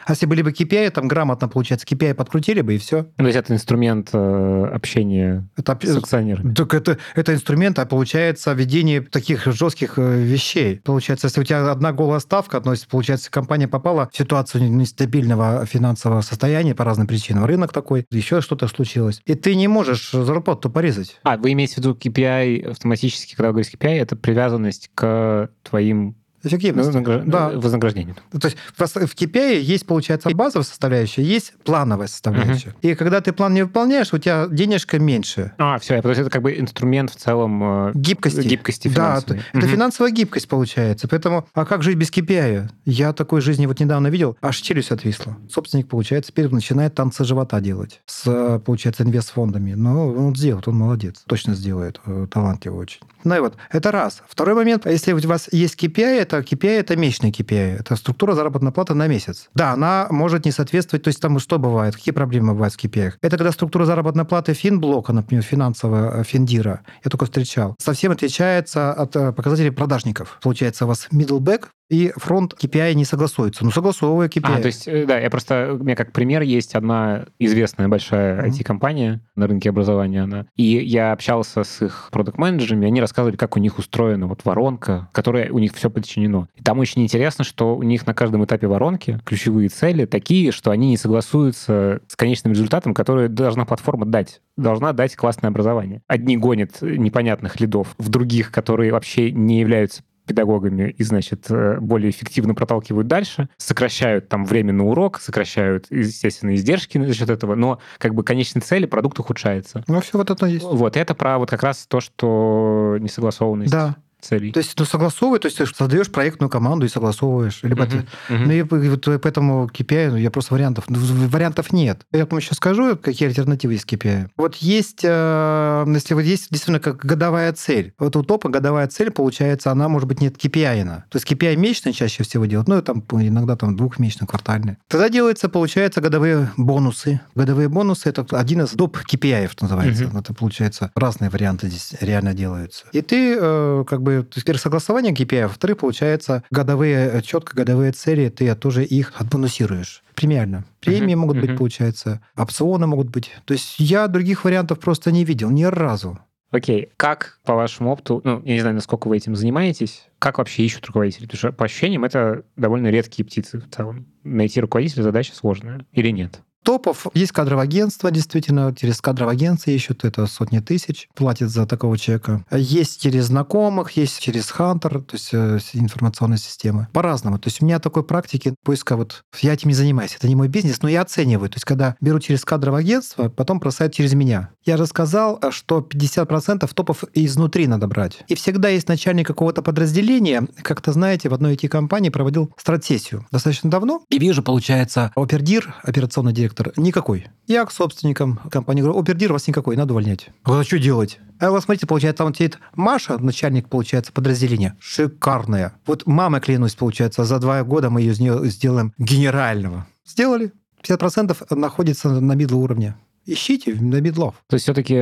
А 0.07 0.12
если 0.12 0.26
были 0.26 0.42
бы 0.42 0.50
KPI, 0.50 0.90
там 0.90 1.09
грамотно, 1.09 1.49
получается, 1.49 1.87
KPI 1.87 2.14
подкрутили 2.14 2.61
бы, 2.61 2.75
и 2.75 2.78
все. 2.78 3.09
Ну, 3.19 3.25
то 3.25 3.26
есть 3.26 3.38
это 3.38 3.54
инструмент 3.54 4.11
э, 4.12 4.71
общения 4.73 5.49
это, 5.57 5.78
с 5.83 5.97
акционерами. 5.97 6.54
Так 6.54 6.75
это, 6.75 6.99
это 7.14 7.35
инструмент, 7.35 7.78
а 7.78 7.87
получается 7.87 8.52
ведение 8.52 9.00
таких 9.00 9.47
жестких 9.47 9.99
э, 9.99 10.21
вещей. 10.23 10.80
Получается, 10.84 11.26
если 11.26 11.41
у 11.41 11.45
тебя 11.45 11.71
одна 11.71 11.93
голая 11.93 12.21
ставка, 12.21 12.63
есть, 12.71 12.89
получается, 12.89 13.30
компания 13.30 13.69
попала 13.69 14.08
в 14.13 14.17
ситуацию 14.17 14.71
нестабильного 14.71 15.67
финансового 15.67 16.21
состояния 16.21 16.75
по 16.75 16.84
разным 16.84 17.06
причинам, 17.06 17.45
рынок 17.45 17.73
такой, 17.73 18.06
еще 18.10 18.41
что-то 18.41 18.69
случилось, 18.69 19.21
и 19.25 19.34
ты 19.34 19.54
не 19.54 19.69
можешь 19.69 20.10
зарплату 20.13 20.71
порезать. 20.71 21.19
А, 21.23 21.36
вы 21.36 21.52
имеете 21.52 21.75
в 21.75 21.78
виду 21.78 21.95
KPI 21.95 22.71
автоматически, 22.71 23.34
когда 23.34 23.49
вы 23.49 23.54
говорите 23.54 23.76
KPI, 23.76 24.00
это 24.00 24.17
привязанность 24.17 24.91
к 24.95 25.50
твоим 25.63 26.17
Эффективность. 26.42 26.86
Вознагр... 26.86 27.22
Да. 27.26 27.50
Вознаграждение. 27.50 28.14
То 28.32 28.48
есть 28.48 28.56
в 28.76 29.14
KPI 29.14 29.60
есть, 29.60 29.86
получается, 29.86 30.30
базовая 30.30 30.64
составляющая, 30.64 31.22
есть 31.22 31.54
плановая 31.64 32.06
составляющая. 32.06 32.70
Угу. 32.70 32.78
И 32.82 32.94
когда 32.94 33.20
ты 33.20 33.32
план 33.32 33.54
не 33.54 33.62
выполняешь, 33.62 34.12
у 34.12 34.18
тебя 34.18 34.46
денежка 34.48 34.98
меньше. 34.98 35.52
А, 35.58 35.78
все, 35.78 36.00
то 36.00 36.08
есть 36.08 36.20
это 36.20 36.30
как 36.30 36.42
бы 36.42 36.58
инструмент 36.58 37.10
в 37.10 37.16
целом... 37.16 37.88
Э, 37.88 37.92
гибкости. 37.94 38.40
Гибкости 38.40 38.88
финансовой. 38.88 39.38
Да, 39.38 39.58
это 39.58 39.66
угу. 39.66 39.74
финансовая 39.74 40.12
гибкость 40.12 40.48
получается. 40.48 41.08
Поэтому, 41.08 41.46
а 41.54 41.66
как 41.66 41.82
жить 41.82 41.96
без 41.96 42.10
KPI? 42.10 42.70
Я 42.84 43.12
такой 43.12 43.40
жизни 43.40 43.66
вот 43.66 43.80
недавно 43.80 44.08
видел, 44.08 44.36
аж 44.40 44.56
челюсть 44.56 44.90
отвисла. 44.90 45.36
Собственник, 45.50 45.88
получается, 45.88 46.32
теперь 46.32 46.48
начинает 46.48 46.94
танцы 46.94 47.24
живота 47.24 47.60
делать 47.60 48.00
с, 48.06 48.58
получается, 48.64 49.02
инвестфондами. 49.02 49.74
Но 49.74 50.08
он 50.08 50.34
сделает, 50.34 50.66
он 50.68 50.76
молодец. 50.76 51.22
Точно 51.26 51.54
сделает. 51.54 52.00
Э, 52.06 52.26
талантливый 52.30 52.80
очень. 52.80 53.00
Ну 53.24 53.36
и 53.36 53.40
вот, 53.40 53.56
это 53.70 53.92
раз. 53.92 54.22
Второй 54.28 54.54
момент, 54.54 54.86
если 54.86 55.12
у 55.12 55.28
вас 55.28 55.48
есть 55.52 55.82
KPI, 55.82 56.24
это 56.30 56.38
KPI, 56.38 56.80
это 56.80 56.97
месячный 56.97 57.30
KPI, 57.30 57.80
это 57.80 57.97
структура 57.97 58.34
заработной 58.34 58.73
платы 58.73 58.95
на 58.95 59.06
месяц. 59.08 59.49
Да, 59.54 59.73
она 59.73 60.06
может 60.10 60.45
не 60.45 60.52
соответствовать, 60.52 61.02
то 61.04 61.08
есть 61.08 61.21
там 61.21 61.38
что 61.38 61.58
бывает, 61.58 61.97
какие 61.97 62.14
проблемы 62.14 62.52
бывают 62.52 62.75
с 62.75 62.78
KPI? 62.78 63.14
Это 63.23 63.36
когда 63.36 63.52
структура 63.52 63.84
заработной 63.84 64.25
платы 64.25 64.54
финблока, 64.54 65.12
например, 65.12 65.43
финансового 65.43 66.21
э, 66.21 66.25
финдира, 66.25 66.82
я 67.04 67.10
только 67.10 67.25
встречал, 67.25 67.75
совсем 67.78 68.12
отличается 68.12 68.93
от 68.93 69.16
э, 69.16 69.32
показателей 69.32 69.71
продажников. 69.71 70.38
Получается, 70.43 70.84
у 70.84 70.88
вас 70.88 71.08
middle 71.12 71.40
back, 71.40 71.66
и 71.90 72.12
фронт 72.16 72.54
KPI 72.54 72.94
не 72.94 73.04
согласуется. 73.04 73.64
Ну, 73.64 73.72
согласовывая 73.72 74.28
KPI. 74.28 74.58
А, 74.58 74.60
то 74.60 74.66
есть, 74.66 74.86
э, 74.86 75.04
да, 75.04 75.18
я 75.18 75.28
просто... 75.28 75.76
У 75.78 75.82
меня 75.82 75.96
как 75.96 76.12
пример 76.12 76.42
есть 76.42 76.74
одна 76.74 77.26
известная 77.38 77.88
большая 77.88 78.42
mm-hmm. 78.42 78.48
IT-компания 78.48 79.20
на 79.34 79.48
рынке 79.48 79.70
образования, 79.70 80.22
она. 80.22 80.46
И 80.54 80.62
я 80.62 81.12
общался 81.12 81.64
с 81.64 81.82
их 81.82 82.08
продукт-менеджерами, 82.12 82.86
они 82.86 83.00
рассказывали, 83.00 83.36
как 83.36 83.56
у 83.56 83.60
них 83.60 83.78
устроена 83.78 84.28
вот 84.28 84.44
воронка, 84.44 85.08
которая 85.12 85.50
у 85.50 85.58
них 85.58 85.74
все 85.74 85.90
подчинено. 85.90 86.48
И 86.54 86.62
там 86.62 86.78
очень 86.78 87.02
интересно, 87.02 87.42
что 87.42 87.76
у 87.76 87.82
них 87.82 88.06
на 88.06 88.14
каждом 88.14 88.44
этапе 88.44 88.68
воронки 88.68 89.18
ключевые 89.24 89.68
цели 89.68 90.04
такие, 90.04 90.52
что 90.52 90.70
они 90.70 90.90
не 90.90 90.96
согласуются 90.96 92.00
с 92.06 92.14
конечным 92.14 92.52
результатом, 92.52 92.94
который 92.94 93.28
должна 93.28 93.64
платформа 93.64 94.06
дать 94.06 94.40
должна 94.56 94.92
дать 94.92 95.16
классное 95.16 95.48
образование. 95.48 96.02
Одни 96.06 96.36
гонят 96.36 96.82
непонятных 96.82 97.60
лидов, 97.60 97.94
в 97.98 98.08
других, 98.10 98.52
которые 98.52 98.92
вообще 98.92 99.32
не 99.32 99.60
являются 99.60 100.02
педагогами 100.26 100.95
и, 100.97 101.02
значит, 101.02 101.47
э, 101.50 101.78
более 101.80 102.11
эффективно 102.11 102.54
проталкивают 102.54 103.09
дальше, 103.09 103.49
сокращают 103.56 104.28
там 104.28 104.45
время 104.45 104.73
на 104.73 104.87
урок, 104.87 105.21
сокращают, 105.21 105.87
естественно, 105.91 106.54
издержки 106.54 107.04
за 107.04 107.15
счет 107.15 107.30
этого, 107.30 107.54
но 107.54 107.80
как 107.99 108.15
бы 108.15 108.23
конечной 108.23 108.63
цели 108.63 108.87
продукт 108.87 109.19
ухудшается. 109.19 109.85
Ну, 109.89 110.00
все 110.00 110.19
вот 110.19 110.30
это 110.30 110.47
есть. 110.47 110.65
Вот, 110.65 110.97
это 110.97 111.15
про 111.15 111.39
вот 111.39 111.50
как 111.50 111.63
раз 111.63 111.87
то, 111.89 112.00
что 112.00 112.97
несогласованность. 113.00 113.73
Да. 113.73 113.97
Целей. 114.21 114.52
То 114.52 114.59
есть, 114.61 114.75
ну, 114.78 114.85
согласовывай, 114.85 115.39
то 115.39 115.47
есть 115.47 115.59
ты 115.59 115.67
создаешь 115.67 116.11
проектную 116.11 116.50
команду 116.50 116.87
и 116.87 116.89
согласовываешь. 116.89 117.61
Либо 117.63 117.85
Мгм, 117.85 117.91
ты- 118.28 118.35
мгм. 118.35 118.45
Ну, 118.47 118.52
и 118.52 118.63
вот 118.89 119.04
по 119.21 119.28
этому 119.28 119.67
KPI, 119.73 120.11
ну, 120.11 120.17
я 120.17 120.30
просто 120.30 120.54
вариантов, 120.54 120.85
ну, 120.89 120.99
вариантов 121.28 121.73
нет. 121.73 122.02
Я 122.13 122.26
вам 122.26 122.39
еще 122.39 122.54
скажу, 122.54 122.97
какие 122.97 123.28
альтернативы 123.28 123.75
есть 123.75 123.87
KPI. 123.87 124.28
Вот 124.37 124.56
есть, 124.56 125.00
э, 125.02 125.85
если 125.87 126.15
вот 126.15 126.21
есть 126.23 126.49
действительно 126.50 126.80
как 126.80 127.04
годовая 127.04 127.52
цель. 127.52 127.95
Вот 127.99 128.17
у 128.17 128.23
топа 128.23 128.49
годовая 128.49 128.87
цель, 128.89 129.11
получается, 129.11 129.71
она 129.71 129.89
может 129.89 130.09
быть 130.09 130.21
нет 130.21 130.37
KPI. 130.37 130.83
-на. 130.85 131.02
То 131.09 131.17
есть 131.17 131.26
KPI 131.30 131.56
месячный 131.56 131.93
чаще 131.93 132.23
всего 132.23 132.47
делают, 132.47 132.69
ну, 132.69 132.78
и 132.78 132.83
там 132.83 133.02
иногда 133.13 133.56
там 133.56 133.76
двухмесячный, 133.76 134.26
квартальный. 134.26 134.76
Тогда 134.89 135.09
делается, 135.09 135.49
получается, 135.49 136.00
годовые 136.00 136.50
бонусы. 136.56 137.21
Годовые 137.35 137.69
бонусы– 137.69 138.09
это 138.11 138.25
один 138.39 138.63
из 138.63 138.73
доп. 138.73 138.99
KPI 138.99 139.50
называется. 139.61 140.04
Мгм. 140.04 140.19
Это, 140.19 140.35
получается, 140.35 140.91
разные 140.95 141.30
варианты 141.30 141.69
здесь 141.69 141.95
реально 142.00 142.35
делаются. 142.35 142.85
И 142.93 143.00
ты, 143.02 143.37
э, 143.41 143.85
как 143.89 144.02
бы, 144.02 144.09
то 144.18 144.36
есть, 144.36 144.44
первое, 144.44 144.60
согласование 144.60 145.12
KPI, 145.12 145.44
во-вторых, 145.44 145.78
получается, 145.78 146.42
годовые, 146.50 147.23
четко 147.23 147.56
годовые 147.56 147.92
цели, 147.92 148.28
ты 148.28 148.54
тоже 148.54 148.84
их 148.84 149.12
отбонусируешь. 149.16 150.02
Премиально. 150.14 150.64
Премии 150.80 151.14
Мгм, 151.14 151.20
могут 151.20 151.40
быть, 151.40 151.50
мгм. 151.50 151.58
получается, 151.58 152.20
опционы 152.36 152.86
могут 152.86 153.08
быть. 153.08 153.32
То 153.44 153.54
есть 153.54 153.76
я 153.78 154.06
других 154.08 154.44
вариантов 154.44 154.78
просто 154.80 155.12
не 155.12 155.25
видел 155.25 155.50
ни 155.50 155.64
разу. 155.64 156.18
Окей, 156.50 156.90
как 156.96 157.38
по 157.44 157.54
вашему 157.54 157.90
опыту, 157.92 158.20
ну, 158.25 158.42
я 158.44 158.54
не 158.54 158.60
знаю, 158.60 158.75
насколько 158.75 159.06
вы 159.06 159.16
этим 159.16 159.36
занимаетесь, 159.36 160.08
как 160.18 160.38
вообще 160.38 160.64
ищут 160.64 160.84
руководителей? 160.86 161.26
Потому 161.26 161.38
что 161.38 161.52
по 161.52 161.64
ощущениям 161.64 162.04
это 162.04 162.42
довольно 162.56 162.88
редкие 162.88 163.25
птицы 163.25 163.60
в 163.60 163.70
целом. 163.75 164.06
Найти 164.25 164.60
руководителя 164.60 165.04
задача 165.04 165.32
сложная 165.34 165.86
или 165.92 166.10
нет? 166.10 166.40
Топов 166.62 167.06
есть 167.14 167.32
кадровое 167.32 167.64
агентство, 167.64 168.10
действительно, 168.10 168.75
через 168.75 169.00
кадровое 169.00 169.34
агентство 169.34 169.70
ищут, 169.70 170.04
это 170.04 170.26
сотни 170.26 170.58
тысяч, 170.60 171.08
платят 171.14 171.50
за 171.50 171.66
такого 171.66 171.96
человека. 171.99 172.44
Есть 172.50 173.00
через 173.00 173.26
знакомых, 173.26 173.92
есть 173.92 174.20
через 174.20 174.50
Хантер, 174.50 175.00
то 175.00 175.14
есть 175.14 175.30
э, 175.32 175.58
информационные 175.75 176.38
системы. 176.38 176.88
По-разному. 176.92 177.38
То 177.38 177.49
есть 177.49 177.62
у 177.62 177.64
меня 177.64 177.78
такой 177.78 178.04
практики 178.04 178.54
поиска, 178.62 178.96
вот 178.96 179.25
я 179.40 179.54
этим 179.54 179.68
не 179.68 179.75
занимаюсь, 179.75 180.14
это 180.16 180.28
не 180.28 180.36
мой 180.36 180.49
бизнес, 180.49 180.82
но 180.82 180.88
я 180.88 181.02
оцениваю. 181.02 181.49
То 181.49 181.56
есть 181.56 181.64
когда 181.64 181.96
беру 182.00 182.20
через 182.20 182.44
кадровое 182.44 182.80
агентство, 182.80 183.28
потом 183.28 183.58
бросают 183.58 183.94
через 183.94 184.14
меня. 184.14 184.50
Я 184.64 184.76
рассказал, 184.76 185.40
что 185.50 185.78
50% 185.80 186.70
топов 186.75 187.04
изнутри 187.14 187.66
надо 187.66 187.86
брать. 187.86 188.25
И 188.28 188.34
всегда 188.34 188.68
есть 188.68 188.88
начальник 188.88 189.26
какого-то 189.26 189.62
подразделения. 189.62 190.46
Как-то, 190.62 190.92
знаете, 190.92 191.28
в 191.28 191.34
одной 191.34 191.54
IT-компании 191.54 192.10
проводил 192.10 192.52
стратсессию 192.56 193.26
достаточно 193.30 193.70
давно. 193.70 194.02
И 194.10 194.18
вижу, 194.18 194.42
получается, 194.42 195.12
опердир, 195.16 195.75
операционный 195.82 196.32
директор, 196.32 196.50
никакой. 196.76 197.26
Я 197.47 197.65
к 197.65 197.73
собственникам 197.73 198.36
компании 198.50 198.82
говорю, 198.82 198.99
опердир 198.99 199.32
вас 199.32 199.47
никакой, 199.49 199.76
надо 199.76 199.93
увольнять. 199.93 200.30
Говорю, 200.45 200.60
а 200.63 200.65
что 200.65 200.78
делать? 200.78 201.19
А 201.39 201.50
вот 201.50 201.63
смотрите, 201.65 201.86
получается, 201.86 202.25
там 202.25 202.34
сидит 202.34 202.58
Маша, 202.75 203.19
начальник, 203.19 203.69
получается, 203.69 204.13
подразделения. 204.13 204.76
Шикарная. 204.80 205.73
Вот 205.86 206.06
мама, 206.06 206.41
клянусь, 206.41 206.75
получается, 206.75 207.25
за 207.25 207.39
два 207.39 207.63
года 207.65 207.91
мы 207.91 208.00
ее 208.02 208.13
из 208.13 208.21
нее 208.21 208.41
сделаем 208.50 208.93
генерального. 208.99 209.86
Сделали. 210.06 210.52
50% 210.86 211.54
находится 211.56 212.08
на 212.08 212.32
мидл 212.34 212.58
уровне. 212.58 212.95
Ищите 213.26 213.75
на 213.75 214.00
бидлов. 214.00 214.34
То 214.49 214.54
есть 214.54 214.65
все-таки 214.65 214.95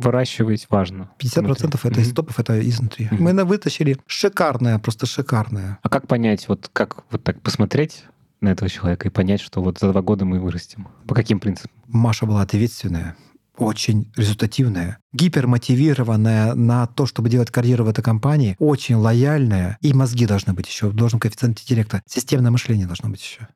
выращивать 0.00 0.66
важно. 0.68 1.10
50% 1.18 1.80
внутри. 1.82 1.90
это 1.92 2.00
из 2.00 2.06
Мгм. 2.08 2.14
топов, 2.16 2.38
это 2.40 2.68
изнутри. 2.68 3.08
Мгм. 3.10 3.22
Мы 3.22 3.32
на- 3.32 3.44
вытащили 3.44 3.96
шикарное, 4.06 4.78
просто 4.80 5.06
шикарное. 5.06 5.78
А 5.82 5.88
как 5.88 6.08
понять, 6.08 6.48
вот 6.48 6.68
как 6.72 7.04
вот 7.12 7.22
так 7.22 7.40
посмотреть 7.40 8.04
на 8.42 8.50
этого 8.50 8.68
человека 8.68 9.08
и 9.08 9.10
понять, 9.10 9.40
что 9.40 9.62
вот 9.62 9.78
за 9.78 9.92
два 9.92 10.02
года 10.02 10.24
мы 10.24 10.40
вырастем? 10.40 10.88
По 11.06 11.14
каким 11.14 11.40
принципам? 11.40 11.70
Маша 11.86 12.26
была 12.26 12.42
ответственная, 12.42 13.16
очень 13.56 14.10
результативная, 14.16 14.98
гипермотивированная 15.12 16.54
на 16.54 16.86
то, 16.86 17.06
чтобы 17.06 17.30
делать 17.30 17.50
карьеру 17.50 17.84
в 17.84 17.88
этой 17.88 18.02
компании, 18.02 18.56
очень 18.58 18.96
лояльная, 18.96 19.78
и 19.80 19.94
мозги 19.94 20.26
должны 20.26 20.52
быть 20.52 20.66
еще, 20.66 20.90
должен 20.90 21.20
коэффициент 21.20 21.60
интеллекта, 21.60 22.02
системное 22.06 22.50
мышление 22.50 22.86
должно 22.86 23.08
быть 23.08 23.22
еще. 23.22 23.48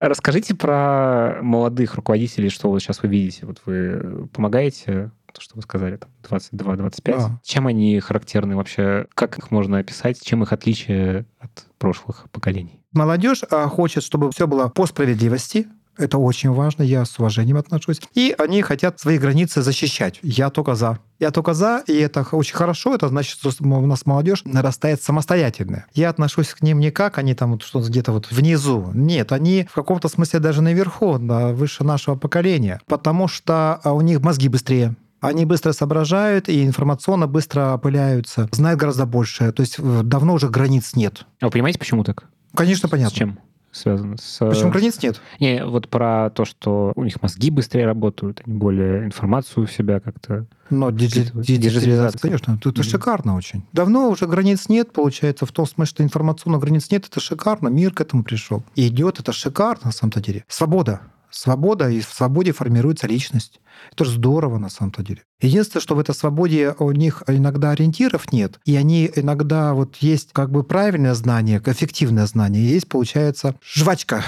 Расскажите 0.00 0.54
про 0.54 1.40
молодых 1.42 1.94
руководителей, 1.94 2.48
что 2.48 2.70
вот 2.70 2.80
сейчас 2.80 3.02
вы 3.02 3.10
видите. 3.10 3.44
Вот 3.44 3.60
вы 3.66 4.28
помогаете, 4.32 5.10
то, 5.32 5.40
что 5.40 5.56
вы 5.56 5.62
сказали, 5.62 5.96
там, 5.96 6.10
22-25. 6.22 7.00
Да. 7.04 7.40
Чем 7.42 7.66
они 7.66 7.98
характерны 8.00 8.56
вообще? 8.56 9.06
Как 9.14 9.38
их 9.38 9.50
можно 9.50 9.78
описать? 9.78 10.20
Чем 10.22 10.42
их 10.42 10.52
отличие 10.52 11.26
от 11.38 11.66
прошлых 11.78 12.26
поколений? 12.30 12.80
Молодежь 12.92 13.42
а, 13.50 13.68
хочет, 13.68 14.02
чтобы 14.02 14.30
все 14.32 14.46
было 14.46 14.68
по 14.68 14.86
справедливости, 14.86 15.68
это 16.00 16.16
очень 16.16 16.50
важно, 16.50 16.82
я 16.82 17.04
с 17.04 17.18
уважением 17.18 17.58
отношусь. 17.58 18.00
И 18.14 18.34
они 18.38 18.62
хотят 18.62 18.98
свои 18.98 19.18
границы 19.18 19.60
защищать. 19.60 20.18
Я 20.22 20.48
только 20.48 20.74
за. 20.74 20.98
Я 21.18 21.30
только 21.30 21.52
за, 21.52 21.82
и 21.86 21.92
это 21.92 22.26
очень 22.32 22.54
хорошо. 22.54 22.94
Это 22.94 23.08
значит, 23.08 23.38
что 23.38 23.50
у 23.60 23.86
нас 23.86 24.06
молодежь 24.06 24.42
нарастает 24.44 25.02
самостоятельная. 25.02 25.86
Я 25.92 26.08
отношусь 26.08 26.48
к 26.48 26.62
ним 26.62 26.80
не 26.80 26.90
как 26.90 27.18
они 27.18 27.34
там 27.34 27.52
вот 27.52 27.62
что-то 27.62 27.88
где-то 27.88 28.12
вот 28.12 28.30
внизу. 28.30 28.90
Нет, 28.94 29.32
они 29.32 29.66
в 29.70 29.74
каком-то 29.74 30.08
смысле 30.08 30.40
даже 30.40 30.62
наверху, 30.62 31.18
да, 31.18 31.48
выше 31.48 31.84
нашего 31.84 32.16
поколения. 32.16 32.80
Потому 32.86 33.28
что 33.28 33.78
а, 33.84 33.92
у 33.92 34.00
них 34.00 34.20
мозги 34.20 34.48
быстрее. 34.48 34.96
Они 35.20 35.44
быстро 35.44 35.72
соображают 35.72 36.48
и 36.48 36.64
информационно 36.64 37.26
быстро 37.26 37.74
опыляются, 37.74 38.48
знают 38.52 38.80
гораздо 38.80 39.06
больше. 39.06 39.52
То 39.52 39.60
есть 39.60 39.78
давно 39.80 40.34
уже 40.34 40.48
границ 40.48 40.94
нет. 40.94 41.26
А 41.40 41.46
вы 41.46 41.50
понимаете, 41.50 41.78
почему 41.78 42.04
так? 42.04 42.24
Конечно, 42.54 42.88
понятно. 42.88 43.14
С 43.14 43.18
чем 43.18 43.38
связано? 43.72 44.16
С, 44.16 44.38
Почему 44.38 44.70
границ 44.70 45.02
нет? 45.02 45.20
Не, 45.38 45.64
вот 45.64 45.88
про 45.88 46.30
то, 46.30 46.44
что 46.44 46.92
у 46.96 47.04
них 47.04 47.20
мозги 47.22 47.50
быстрее 47.50 47.86
работают, 47.86 48.42
они 48.44 48.56
более 48.56 49.04
информацию 49.04 49.66
в 49.66 49.72
себя 49.72 50.00
как-то... 50.00 50.46
Но 50.70 50.90
диджитализация, 50.90 52.18
конечно, 52.18 52.58
это, 52.58 52.70
это 52.70 52.82
шикарно 52.82 53.36
очень. 53.36 53.64
Давно 53.72 54.08
уже 54.08 54.26
границ 54.26 54.68
нет, 54.68 54.92
получается, 54.92 55.46
в 55.46 55.52
том 55.52 55.66
смысле, 55.66 55.90
что 55.90 56.02
информационных 56.04 56.60
границ 56.60 56.90
нет, 56.90 57.06
это 57.06 57.20
шикарно, 57.20 57.68
мир 57.68 57.92
к 57.92 58.00
этому 58.00 58.22
пришел. 58.22 58.62
И 58.74 58.88
идет, 58.88 59.20
это 59.20 59.32
шикарно, 59.32 59.86
на 59.86 59.92
самом-то 59.92 60.20
деле. 60.20 60.44
Свобода. 60.48 61.00
Свобода, 61.30 61.88
и 61.88 62.00
в 62.00 62.12
свободе 62.12 62.52
формируется 62.52 63.06
личность. 63.06 63.60
Это 63.92 64.04
же 64.04 64.12
здорово, 64.12 64.58
на 64.58 64.68
самом-то 64.68 65.02
деле. 65.02 65.22
Единственное, 65.40 65.82
что 65.82 65.94
в 65.94 65.98
этой 65.98 66.14
свободе 66.14 66.74
у 66.78 66.90
них 66.92 67.22
иногда 67.26 67.70
ориентиров 67.70 68.32
нет, 68.32 68.60
и 68.64 68.76
они 68.76 69.10
иногда 69.14 69.74
вот 69.74 69.96
есть 69.96 70.30
как 70.32 70.50
бы 70.50 70.64
правильное 70.64 71.14
знание, 71.14 71.62
эффективное 71.64 72.26
знание, 72.26 72.62
и 72.62 72.66
есть, 72.66 72.88
получается, 72.88 73.54
жвачка 73.62 74.24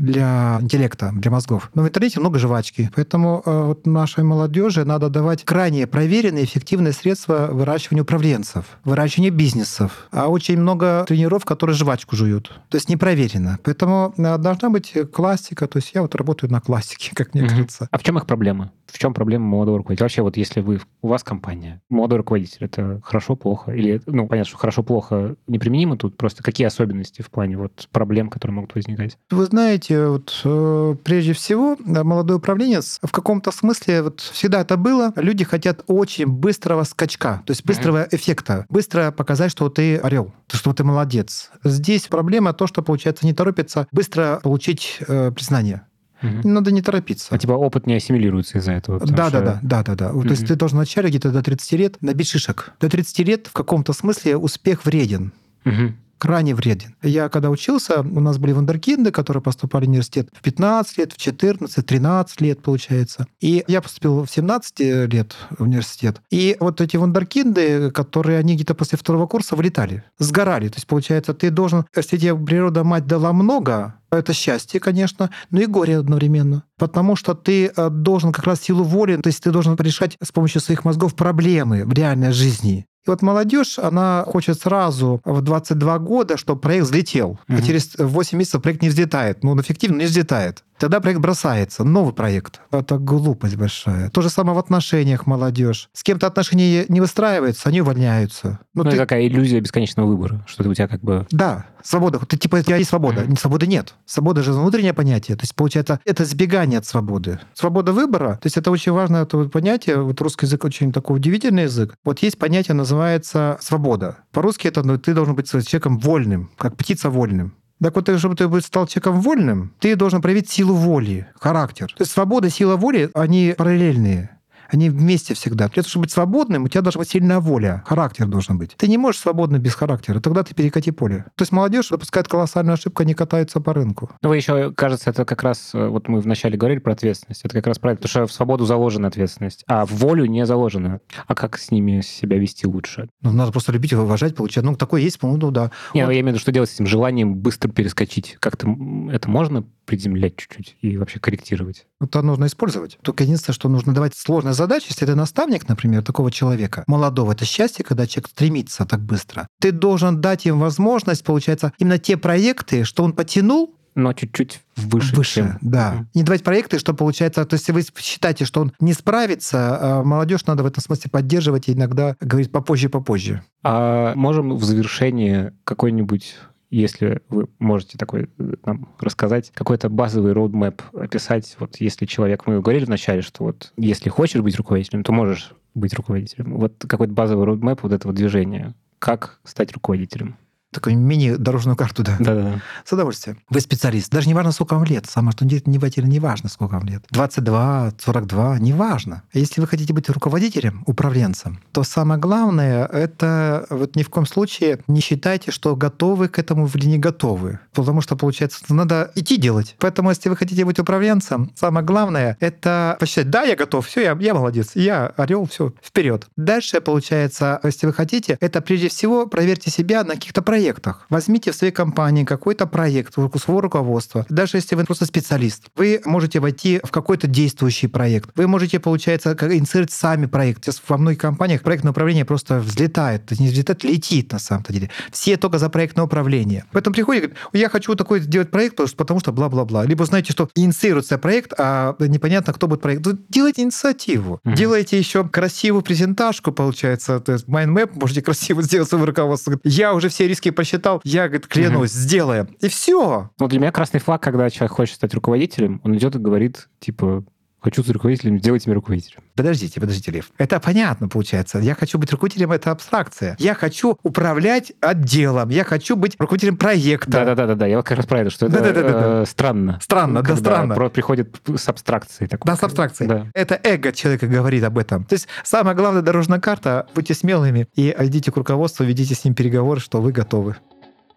для 0.00 0.58
интеллекта, 0.60 1.12
для 1.14 1.30
мозгов. 1.30 1.70
Но 1.74 1.82
в 1.82 1.86
интернете 1.86 2.20
много 2.20 2.38
жвачки, 2.38 2.90
поэтому 2.94 3.42
э, 3.44 3.62
вот 3.66 3.86
нашей 3.86 4.24
молодежи 4.24 4.84
надо 4.84 5.08
давать 5.10 5.44
крайне 5.44 5.86
проверенные, 5.86 6.44
эффективные 6.44 6.92
средства 6.92 7.48
выращивания 7.52 8.02
управленцев, 8.02 8.64
выращивания 8.84 9.30
бизнесов. 9.30 10.08
А 10.10 10.28
очень 10.28 10.58
много 10.60 11.04
тренеров, 11.06 11.44
которые 11.44 11.76
жвачку 11.76 12.16
жуют. 12.16 12.48
То 12.68 12.76
есть 12.76 12.88
непроверенно. 12.88 13.58
Поэтому 13.62 14.14
э, 14.16 14.38
должна 14.38 14.70
быть 14.70 14.94
классика. 15.12 15.66
То 15.66 15.78
есть 15.78 15.92
я 15.94 16.02
вот 16.02 16.14
работаю 16.14 16.50
на 16.50 16.60
классике, 16.60 17.10
как 17.14 17.34
мне 17.34 17.42
Мгм. 17.42 17.50
кажется. 17.50 17.88
А 17.90 17.98
в 17.98 18.02
чем 18.02 18.18
их 18.18 18.26
проблема? 18.26 18.72
В 18.86 18.98
чем 18.98 19.14
проблема 19.14 19.46
молодого 19.46 19.78
руководителя? 19.78 20.04
Вообще, 20.04 20.22
вот 20.22 20.36
если 20.36 20.60
вы, 20.60 20.80
у 21.02 21.08
вас 21.08 21.22
компания, 21.22 21.80
молодой 21.90 22.18
руководитель, 22.18 22.64
это 22.64 23.00
хорошо, 23.04 23.36
плохо? 23.36 23.70
Или, 23.72 24.00
ну, 24.06 24.26
понятно, 24.26 24.48
что 24.48 24.58
хорошо, 24.58 24.82
плохо 24.82 25.36
неприменимо 25.46 25.96
тут, 25.96 26.16
просто 26.16 26.42
какие 26.42 26.66
особенности 26.66 27.22
в 27.22 27.30
плане 27.30 27.56
вот 27.56 27.88
проблем, 27.92 28.28
которые 28.30 28.56
могут 28.56 28.74
возникать? 28.74 29.16
Вы 29.30 29.44
знаете, 29.44 29.89
вот 29.94 30.40
э, 30.44 30.96
прежде 31.04 31.32
всего 31.32 31.76
молодой 31.84 32.36
управленец 32.38 32.98
в 33.02 33.10
каком-то 33.12 33.50
смысле 33.52 34.02
вот 34.02 34.20
всегда 34.20 34.60
это 34.60 34.76
было. 34.76 35.12
Люди 35.16 35.44
хотят 35.44 35.82
очень 35.86 36.26
быстрого 36.26 36.84
скачка, 36.84 37.42
то 37.46 37.50
есть 37.52 37.64
быстрого 37.64 38.06
эффекта, 38.10 38.66
быстро 38.68 39.10
показать, 39.10 39.50
что 39.52 39.68
ты 39.68 39.96
орел, 39.98 40.32
что 40.52 40.72
ты 40.72 40.84
молодец. 40.84 41.50
Здесь 41.64 42.06
проблема 42.08 42.52
то, 42.52 42.66
что 42.66 42.82
получается 42.82 43.26
не 43.26 43.32
торопится 43.34 43.86
быстро 43.92 44.40
получить 44.42 44.98
э, 45.06 45.30
признание. 45.32 45.82
Мгм. 46.22 46.52
Надо 46.52 46.70
не 46.70 46.82
торопиться. 46.82 47.28
А 47.34 47.38
типа 47.38 47.52
опыт 47.52 47.86
не 47.86 47.94
ассимилируется 47.94 48.58
из-за 48.58 48.72
этого? 48.72 49.00
Да, 49.00 49.30
что- 49.30 49.40
да, 49.40 49.40
да, 49.40 49.60
да, 49.62 49.82
да, 49.82 49.94
да. 49.94 50.12
Вот, 50.12 50.24
То 50.24 50.30
есть 50.32 50.46
ты 50.46 50.54
должен 50.54 50.76
вначале 50.76 51.08
где-то 51.08 51.30
до 51.32 51.42
30 51.42 51.72
лет 51.78 52.02
набить 52.02 52.28
шишек. 52.28 52.72
До 52.78 52.90
30 52.90 53.24
лет 53.24 53.46
в 53.46 53.52
каком-то 53.54 53.94
смысле 53.94 54.36
успех 54.36 54.84
вреден 54.84 55.32
Мгм. 55.64 55.96
Крайне 56.20 56.54
вреден. 56.54 56.94
Я 57.02 57.28
когда 57.28 57.50
учился, 57.50 58.02
у 58.02 58.20
нас 58.20 58.38
были 58.38 58.52
вундеркинды, 58.52 59.10
которые 59.10 59.42
поступали 59.42 59.86
в 59.86 59.88
университет 59.88 60.28
в 60.32 60.42
15 60.42 60.98
лет, 60.98 61.12
в 61.12 61.16
14, 61.16 61.84
13 61.84 62.40
лет, 62.42 62.62
получается. 62.62 63.26
И 63.40 63.64
я 63.66 63.80
поступил 63.80 64.24
в 64.24 64.30
17 64.30 64.80
лет 65.12 65.34
в 65.58 65.62
университет. 65.62 66.20
И 66.30 66.56
вот 66.60 66.80
эти 66.80 66.96
вундеркинды, 66.96 67.90
которые 67.90 68.38
они 68.38 68.54
где-то 68.54 68.74
после 68.74 68.98
второго 68.98 69.26
курса 69.26 69.56
вылетали, 69.56 70.04
сгорали. 70.18 70.68
То 70.68 70.76
есть, 70.76 70.86
получается, 70.86 71.32
ты 71.32 71.50
должен, 71.50 71.86
если 71.96 72.18
тебе 72.18 72.36
природа 72.36 72.84
мать 72.84 73.06
дала 73.06 73.32
много, 73.32 73.94
это 74.10 74.32
счастье, 74.32 74.80
конечно, 74.80 75.30
но 75.50 75.60
и 75.60 75.66
горе 75.66 75.98
одновременно. 75.98 76.64
Потому 76.78 77.16
что 77.16 77.34
ты 77.34 77.66
э, 77.74 77.90
должен 77.90 78.32
как 78.32 78.44
раз 78.44 78.60
силу 78.60 78.82
воли, 78.82 79.16
то 79.16 79.28
есть 79.28 79.42
ты 79.42 79.50
должен 79.50 79.76
решать 79.76 80.16
с 80.22 80.32
помощью 80.32 80.60
своих 80.60 80.84
мозгов 80.84 81.14
проблемы 81.14 81.84
в 81.84 81.92
реальной 81.92 82.32
жизни. 82.32 82.86
И 83.06 83.10
вот 83.10 83.22
молодежь, 83.22 83.78
она 83.78 84.24
хочет 84.26 84.60
сразу 84.60 85.20
в 85.24 85.40
22 85.40 85.98
года, 85.98 86.36
чтобы 86.36 86.60
проект 86.60 86.84
взлетел. 86.86 87.38
А 87.48 87.54
Мгм. 87.54 87.62
через 87.62 87.96
8 87.98 88.36
месяцев 88.38 88.60
проект 88.62 88.82
не 88.82 88.88
взлетает. 88.90 89.42
Ну, 89.42 89.52
он 89.52 89.60
эффективно 89.60 89.96
не 89.98 90.04
взлетает. 90.04 90.64
Тогда 90.80 91.00
проект 91.00 91.20
бросается, 91.20 91.84
новый 91.84 92.14
проект. 92.14 92.62
Это 92.70 92.96
глупость 92.96 93.56
большая. 93.56 94.08
То 94.08 94.22
же 94.22 94.30
самое 94.30 94.56
в 94.56 94.58
отношениях 94.58 95.26
молодежь. 95.26 95.90
С 95.92 96.02
кем-то 96.02 96.26
отношения 96.26 96.86
не 96.88 97.02
выстраиваются, 97.02 97.68
они 97.68 97.82
увольняются. 97.82 98.60
Ну, 98.72 98.82
ну 98.82 98.84
ты... 98.84 98.88
это 98.96 99.04
такая 99.04 99.26
иллюзия 99.26 99.60
бесконечного 99.60 100.06
выбора, 100.06 100.42
что 100.46 100.62
ты 100.62 100.70
у 100.70 100.74
тебя 100.74 100.88
как 100.88 101.02
бы... 101.02 101.26
Да, 101.30 101.66
свобода. 101.84 102.18
Ты 102.20 102.38
типа, 102.38 102.56
у 102.56 102.62
тебя 102.62 102.76
есть 102.76 102.88
свобода. 102.88 103.26
Свободы 103.38 103.66
нет. 103.66 103.94
Свобода 104.06 104.42
же 104.42 104.54
внутреннее 104.54 104.94
понятие. 104.94 105.36
То 105.36 105.42
есть, 105.42 105.54
получается, 105.54 106.00
это 106.06 106.24
сбегание 106.24 106.78
от 106.78 106.86
свободы. 106.86 107.38
Свобода 107.52 107.92
выбора, 107.92 108.38
то 108.40 108.46
есть 108.46 108.56
это 108.56 108.70
очень 108.70 108.92
важное 108.92 109.24
это 109.24 109.36
понятие. 109.50 110.00
Вот 110.00 110.18
русский 110.22 110.46
язык 110.46 110.64
очень 110.64 110.92
такой 110.92 111.16
удивительный 111.16 111.64
язык. 111.64 111.94
Вот 112.04 112.20
есть 112.20 112.38
понятие, 112.38 112.74
называется 112.74 113.58
свобода. 113.60 114.16
По-русски 114.32 114.66
это 114.66 114.82
ну, 114.82 114.96
ты 114.96 115.12
должен 115.12 115.34
быть 115.34 115.50
человеком 115.50 115.98
вольным, 115.98 116.50
как 116.56 116.78
птица 116.78 117.10
вольным. 117.10 117.54
Так 117.82 117.94
вот, 117.94 118.18
чтобы 118.18 118.36
ты 118.36 118.60
стал 118.60 118.86
человеком 118.86 119.20
вольным, 119.20 119.72
ты 119.78 119.96
должен 119.96 120.20
проявить 120.20 120.50
силу 120.50 120.74
воли, 120.74 121.26
характер. 121.38 121.94
Свобода, 122.02 122.50
сила 122.50 122.76
воли, 122.76 123.10
они 123.14 123.54
параллельные. 123.56 124.39
Они 124.72 124.90
вместе 124.90 125.34
всегда. 125.34 125.66
Для 125.68 125.82
того, 125.82 125.88
чтобы 125.88 126.04
быть 126.04 126.12
свободным, 126.12 126.64
у 126.64 126.68
тебя 126.68 126.82
должна 126.82 127.00
быть 127.00 127.10
сильная 127.10 127.40
воля, 127.40 127.82
характер 127.86 128.26
должен 128.26 128.58
быть. 128.58 128.74
Ты 128.76 128.88
не 128.88 128.98
можешь 128.98 129.20
свободно 129.20 129.58
без 129.58 129.74
характера, 129.74 130.20
тогда 130.20 130.42
ты 130.42 130.54
перекати 130.54 130.90
поле. 130.90 131.26
То 131.36 131.42
есть 131.42 131.52
молодежь 131.52 131.88
допускает 131.88 132.28
колоссальную 132.28 132.74
ошибку, 132.74 133.02
они 133.02 133.14
катаются 133.14 133.60
по 133.60 133.74
рынку. 133.74 134.10
Ну, 134.22 134.32
еще, 134.32 134.72
кажется, 134.72 135.10
это 135.10 135.24
как 135.24 135.42
раз, 135.42 135.70
э, 135.74 135.88
вот 135.88 136.08
мы 136.08 136.20
вначале 136.20 136.56
говорили 136.56 136.78
про 136.78 136.92
ответственность, 136.92 137.42
это 137.44 137.54
как 137.54 137.66
раз 137.66 137.78
правильно, 137.78 137.96
потому 137.96 138.10
что 138.10 138.26
в 138.26 138.32
свободу 138.32 138.64
заложена 138.64 139.08
ответственность, 139.08 139.64
а 139.66 139.86
в 139.86 139.92
волю 139.92 140.26
не 140.26 140.46
заложена. 140.46 141.00
А 141.26 141.34
как 141.34 141.58
с 141.58 141.70
ними 141.70 142.00
себя 142.00 142.38
вести 142.38 142.66
лучше? 142.66 143.08
Ну, 143.22 143.32
надо 143.32 143.52
просто 143.52 143.72
любить 143.72 143.92
и 143.92 143.96
уважать, 143.96 144.34
получать. 144.34 144.64
Ну, 144.64 144.76
такое 144.76 145.00
есть, 145.00 145.18
ну, 145.22 145.50
да. 145.50 145.70
Не, 145.94 146.04
вот. 146.04 146.12
я 146.12 146.20
имею 146.20 146.24
в 146.24 146.28
виду, 146.28 146.38
что 146.38 146.52
делать 146.52 146.70
с 146.70 146.74
этим 146.74 146.86
желанием 146.86 147.34
быстро 147.34 147.70
перескочить? 147.70 148.36
Как-то 148.40 148.68
это 149.10 149.28
можно 149.28 149.64
приземлять 149.90 150.36
чуть-чуть 150.36 150.76
и 150.82 150.96
вообще 150.96 151.18
корректировать? 151.18 151.86
Это 152.00 152.22
нужно 152.22 152.46
использовать. 152.46 152.96
Только 153.02 153.24
единственное, 153.24 153.54
что 153.54 153.68
нужно 153.68 153.92
давать 153.92 154.14
сложные 154.14 154.54
задачи. 154.54 154.86
Если 154.88 155.04
ты 155.04 155.16
наставник, 155.16 155.68
например, 155.68 156.04
такого 156.04 156.30
человека, 156.30 156.84
молодого, 156.86 157.32
это 157.32 157.44
счастье, 157.44 157.84
когда 157.84 158.06
человек 158.06 158.28
стремится 158.28 158.86
так 158.86 159.00
быстро. 159.00 159.48
Ты 159.60 159.72
должен 159.72 160.20
дать 160.20 160.46
им 160.46 160.60
возможность, 160.60 161.24
получается, 161.24 161.72
именно 161.78 161.98
те 161.98 162.16
проекты, 162.16 162.84
что 162.84 163.02
он 163.02 163.12
потянул, 163.14 163.74
но 163.96 164.12
чуть-чуть 164.12 164.60
выше. 164.76 165.16
Выше, 165.16 165.34
чем... 165.34 165.58
да. 165.60 165.94
Угу. 165.94 166.06
Не 166.14 166.22
давать 166.22 166.44
проекты, 166.44 166.78
что 166.78 166.94
получается... 166.94 167.44
То 167.44 167.54
есть, 167.54 167.66
если 167.66 167.82
вы 167.82 168.00
считаете, 168.00 168.44
что 168.44 168.60
он 168.60 168.72
не 168.78 168.92
справится, 168.92 169.78
а 169.80 170.04
молодежь 170.04 170.46
надо 170.46 170.62
в 170.62 170.66
этом 170.66 170.80
смысле 170.80 171.10
поддерживать 171.10 171.68
и 171.68 171.72
иногда 171.72 172.14
говорить 172.20 172.52
попозже-попозже. 172.52 173.42
А 173.64 174.14
можем 174.14 174.54
в 174.54 174.62
завершении 174.62 175.52
какой-нибудь 175.64 176.36
если 176.70 177.20
вы 177.28 177.48
можете 177.58 177.98
такой 177.98 178.28
э, 178.38 178.54
нам 178.64 178.88
рассказать, 178.98 179.50
какой-то 179.52 179.88
базовый 179.88 180.32
роудмэп 180.32 180.82
описать, 180.94 181.56
вот 181.58 181.76
если 181.80 182.06
человек, 182.06 182.46
мы 182.46 182.60
говорили 182.60 182.84
вначале, 182.84 183.22
что 183.22 183.44
вот 183.44 183.72
если 183.76 184.08
хочешь 184.08 184.40
быть 184.40 184.56
руководителем, 184.56 185.02
то 185.02 185.12
можешь 185.12 185.52
быть 185.74 185.94
руководителем. 185.94 186.56
Вот 186.56 186.84
какой-то 186.86 187.12
базовый 187.12 187.44
роудмэп 187.44 187.82
вот 187.82 187.92
этого 187.92 188.14
движения. 188.14 188.74
Как 188.98 189.40
стать 189.44 189.72
руководителем? 189.72 190.36
Такую 190.72 190.98
мини-дорожную 190.98 191.76
карту, 191.76 192.02
да. 192.02 192.16
Да-да. 192.18 192.60
С 192.84 192.92
удовольствием. 192.92 193.38
Вы 193.48 193.60
специалист. 193.60 194.10
Даже 194.10 194.28
не 194.28 194.34
важно, 194.34 194.52
сколько 194.52 194.74
вам 194.74 194.84
лет. 194.84 195.06
Самое, 195.06 195.32
что 195.32 195.44
не 195.44 195.78
ватили, 195.78 196.06
не 196.06 196.20
важно, 196.20 196.48
сколько 196.48 196.74
вам 196.74 196.86
лет. 196.86 197.04
22, 197.10 197.92
42, 197.98 198.58
не 198.58 198.72
важно. 198.72 199.22
Если 199.32 199.60
вы 199.60 199.66
хотите 199.66 199.92
быть 199.92 200.08
руководителем, 200.08 200.84
управленцем, 200.86 201.60
то 201.72 201.82
самое 201.82 202.20
главное— 202.20 202.86
это 202.92 203.66
вот 203.70 203.96
ни 203.96 204.02
в 204.02 204.10
коем 204.10 204.26
случае 204.26 204.80
не 204.86 205.00
считайте, 205.00 205.50
что 205.50 205.74
готовы 205.76 206.28
к 206.28 206.38
этому 206.38 206.68
или 206.74 206.86
не 206.86 206.98
готовы. 206.98 207.58
Потому 207.72 208.00
что, 208.00 208.16
получается, 208.16 208.62
надо 208.68 209.10
идти 209.14 209.36
делать. 209.36 209.76
Поэтому, 209.78 210.10
если 210.10 210.28
вы 210.28 210.36
хотите 210.36 210.64
быть 210.64 210.78
управленцем, 210.78 211.50
самое 211.56 211.84
главное— 211.84 212.36
это 212.40 212.96
посчитать, 213.00 213.30
да, 213.30 213.42
я 213.42 213.56
готов, 213.56 213.86
все, 213.86 214.02
я, 214.02 214.16
я 214.20 214.34
молодец, 214.34 214.72
я 214.74 215.06
орел, 215.16 215.46
все, 215.46 215.72
вперед. 215.82 216.28
Дальше, 216.36 216.80
получается, 216.80 217.60
если 217.64 217.86
вы 217.86 217.92
хотите, 217.92 218.38
это 218.40 218.60
прежде 218.60 218.88
всего 218.88 219.26
проверьте 219.26 219.70
себя 219.70 220.04
на 220.04 220.14
каких-то 220.14 220.42
проектах, 220.42 220.59
проектах. 220.60 221.06
Возьмите 221.08 221.52
в 221.52 221.54
своей 221.54 221.72
компании 221.72 222.24
какой-то 222.24 222.66
проект, 222.66 223.14
своего 223.14 223.60
руководства. 223.60 224.26
Даже 224.28 224.58
если 224.58 224.76
вы 224.76 224.84
просто 224.84 225.06
специалист, 225.06 225.64
вы 225.76 226.00
можете 226.04 226.38
войти 226.38 226.80
в 226.84 226.90
какой-то 226.90 227.26
действующий 227.26 227.88
проект. 227.88 228.30
Вы 228.36 228.46
можете, 228.46 228.78
получается, 228.78 229.32
инициировать 229.32 229.90
сами 229.90 230.26
проект. 230.26 230.64
Сейчас 230.64 230.82
во 230.86 230.98
многих 230.98 231.18
компаниях 231.18 231.62
проектное 231.62 231.92
управление 231.92 232.24
просто 232.24 232.60
взлетает. 232.60 233.26
То 233.26 233.32
есть 233.32 233.40
не 233.40 233.48
взлетает, 233.48 233.84
летит 233.84 234.32
на 234.32 234.38
самом-то 234.38 234.72
деле. 234.72 234.90
Все 235.10 235.36
только 235.38 235.58
за 235.58 235.70
проектное 235.70 236.04
управление. 236.04 236.64
Поэтому 236.72 236.94
приходит 236.94 237.24
и 237.24 237.26
говорит, 237.28 237.46
я 237.54 237.68
хочу 237.70 237.94
такой 237.94 238.20
сделать 238.20 238.50
проект, 238.50 238.76
потому 238.96 239.20
что 239.20 239.32
бла-бла-бла. 239.32 239.86
Либо 239.86 240.04
знаете, 240.04 240.32
что 240.32 240.50
инициируется 240.54 241.16
проект, 241.16 241.54
а 241.58 241.96
непонятно, 241.98 242.52
кто 242.52 242.66
будет 242.68 242.82
проект. 242.82 243.06
Делайте 243.30 243.62
инициативу. 243.62 244.40
Mm-hmm. 244.44 244.54
Делайте 244.54 244.98
еще 244.98 245.26
красивую 245.26 245.82
презентажку, 245.82 246.52
получается. 246.52 247.20
То 247.20 247.32
есть 247.32 247.48
mind 247.48 247.75
map 247.75 247.96
можете 247.96 248.20
красиво 248.20 248.62
сделать 248.62 248.88
своего 248.88 249.06
руководства. 249.06 249.58
Я 249.64 249.94
уже 249.94 250.08
все 250.10 250.28
риски 250.28 250.49
посчитал, 250.52 251.00
я, 251.04 251.28
говорит, 251.28 251.46
клянусь, 251.46 251.92
угу. 251.92 251.98
сделаем. 251.98 252.46
И 252.60 252.68
все. 252.68 253.30
Ну, 253.38 253.48
для 253.48 253.58
меня 253.58 253.72
красный 253.72 254.00
флаг, 254.00 254.22
когда 254.22 254.48
человек 254.50 254.72
хочет 254.72 254.96
стать 254.96 255.14
руководителем, 255.14 255.80
он 255.84 255.96
идет 255.96 256.16
и 256.16 256.18
говорит, 256.18 256.68
типа, 256.78 257.24
хочу 257.60 257.82
быть 257.82 257.90
руководителем, 257.90 258.38
сделайте 258.38 258.68
меня 258.68 258.76
руководителем. 258.76 259.22
Подождите, 259.34 259.80
подождите, 259.80 260.10
Лев. 260.10 260.30
Это 260.38 260.60
понятно, 260.60 261.08
получается. 261.08 261.58
Я 261.58 261.74
хочу 261.74 261.98
быть 261.98 262.10
руководителем, 262.12 262.52
это 262.52 262.70
абстракция. 262.70 263.36
Я 263.38 263.54
хочу 263.54 263.98
управлять 264.02 264.72
отделом, 264.80 265.48
я 265.50 265.64
хочу 265.64 265.96
быть 265.96 266.16
руководителем 266.18 266.56
проекта. 266.56 267.10
Да-да-да, 267.10 267.54
да. 267.54 267.66
я 267.66 267.82
как 267.82 267.98
раз 267.98 268.06
про 268.06 268.20
это, 268.20 268.30
что 268.30 268.46
это 268.46 268.58
э, 268.58 269.24
странно. 269.26 269.78
Странно, 269.82 270.22
да, 270.22 270.36
странно. 270.36 270.90
приходит 270.90 271.40
с 271.56 271.68
абстракцией. 271.68 272.28
Такой. 272.28 272.50
Да, 272.50 272.56
с 272.56 272.62
абстракцией. 272.62 273.08
Да. 273.08 273.26
Это 273.34 273.58
эго 273.62 273.92
человека 273.92 274.26
говорит 274.26 274.64
об 274.64 274.78
этом. 274.78 275.04
То 275.04 275.14
есть 275.14 275.28
самая 275.44 275.74
главная 275.74 276.02
дорожная 276.02 276.40
карта, 276.40 276.86
будьте 276.94 277.14
смелыми 277.14 277.68
и 277.74 277.94
идите 277.98 278.32
к 278.32 278.36
руководству, 278.36 278.84
ведите 278.84 279.14
с 279.14 279.24
ним 279.24 279.34
переговоры, 279.34 279.80
что 279.80 280.00
вы 280.00 280.12
готовы. 280.12 280.56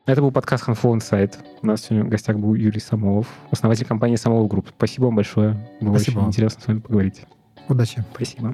Это 0.05 0.21
был 0.21 0.31
подкаст 0.31 0.67
Handful 0.67 0.97
Insight. 0.97 1.37
У 1.61 1.65
нас 1.65 1.83
сегодня 1.83 2.03
в 2.03 2.09
гостях 2.09 2.37
был 2.37 2.55
Юрий 2.55 2.81
Самолов, 2.81 3.25
основатель 3.51 3.85
компании 3.85 4.17
Samolov 4.17 4.49
Group. 4.49 4.67
Спасибо 4.75 5.05
вам 5.05 5.15
большое. 5.15 5.57
Было 5.79 5.95
Спасибо. 5.95 6.19
очень 6.19 6.27
интересно 6.27 6.61
с 6.61 6.67
вами 6.67 6.79
поговорить. 6.79 7.21
Удачи. 7.69 8.03
Спасибо. 8.13 8.53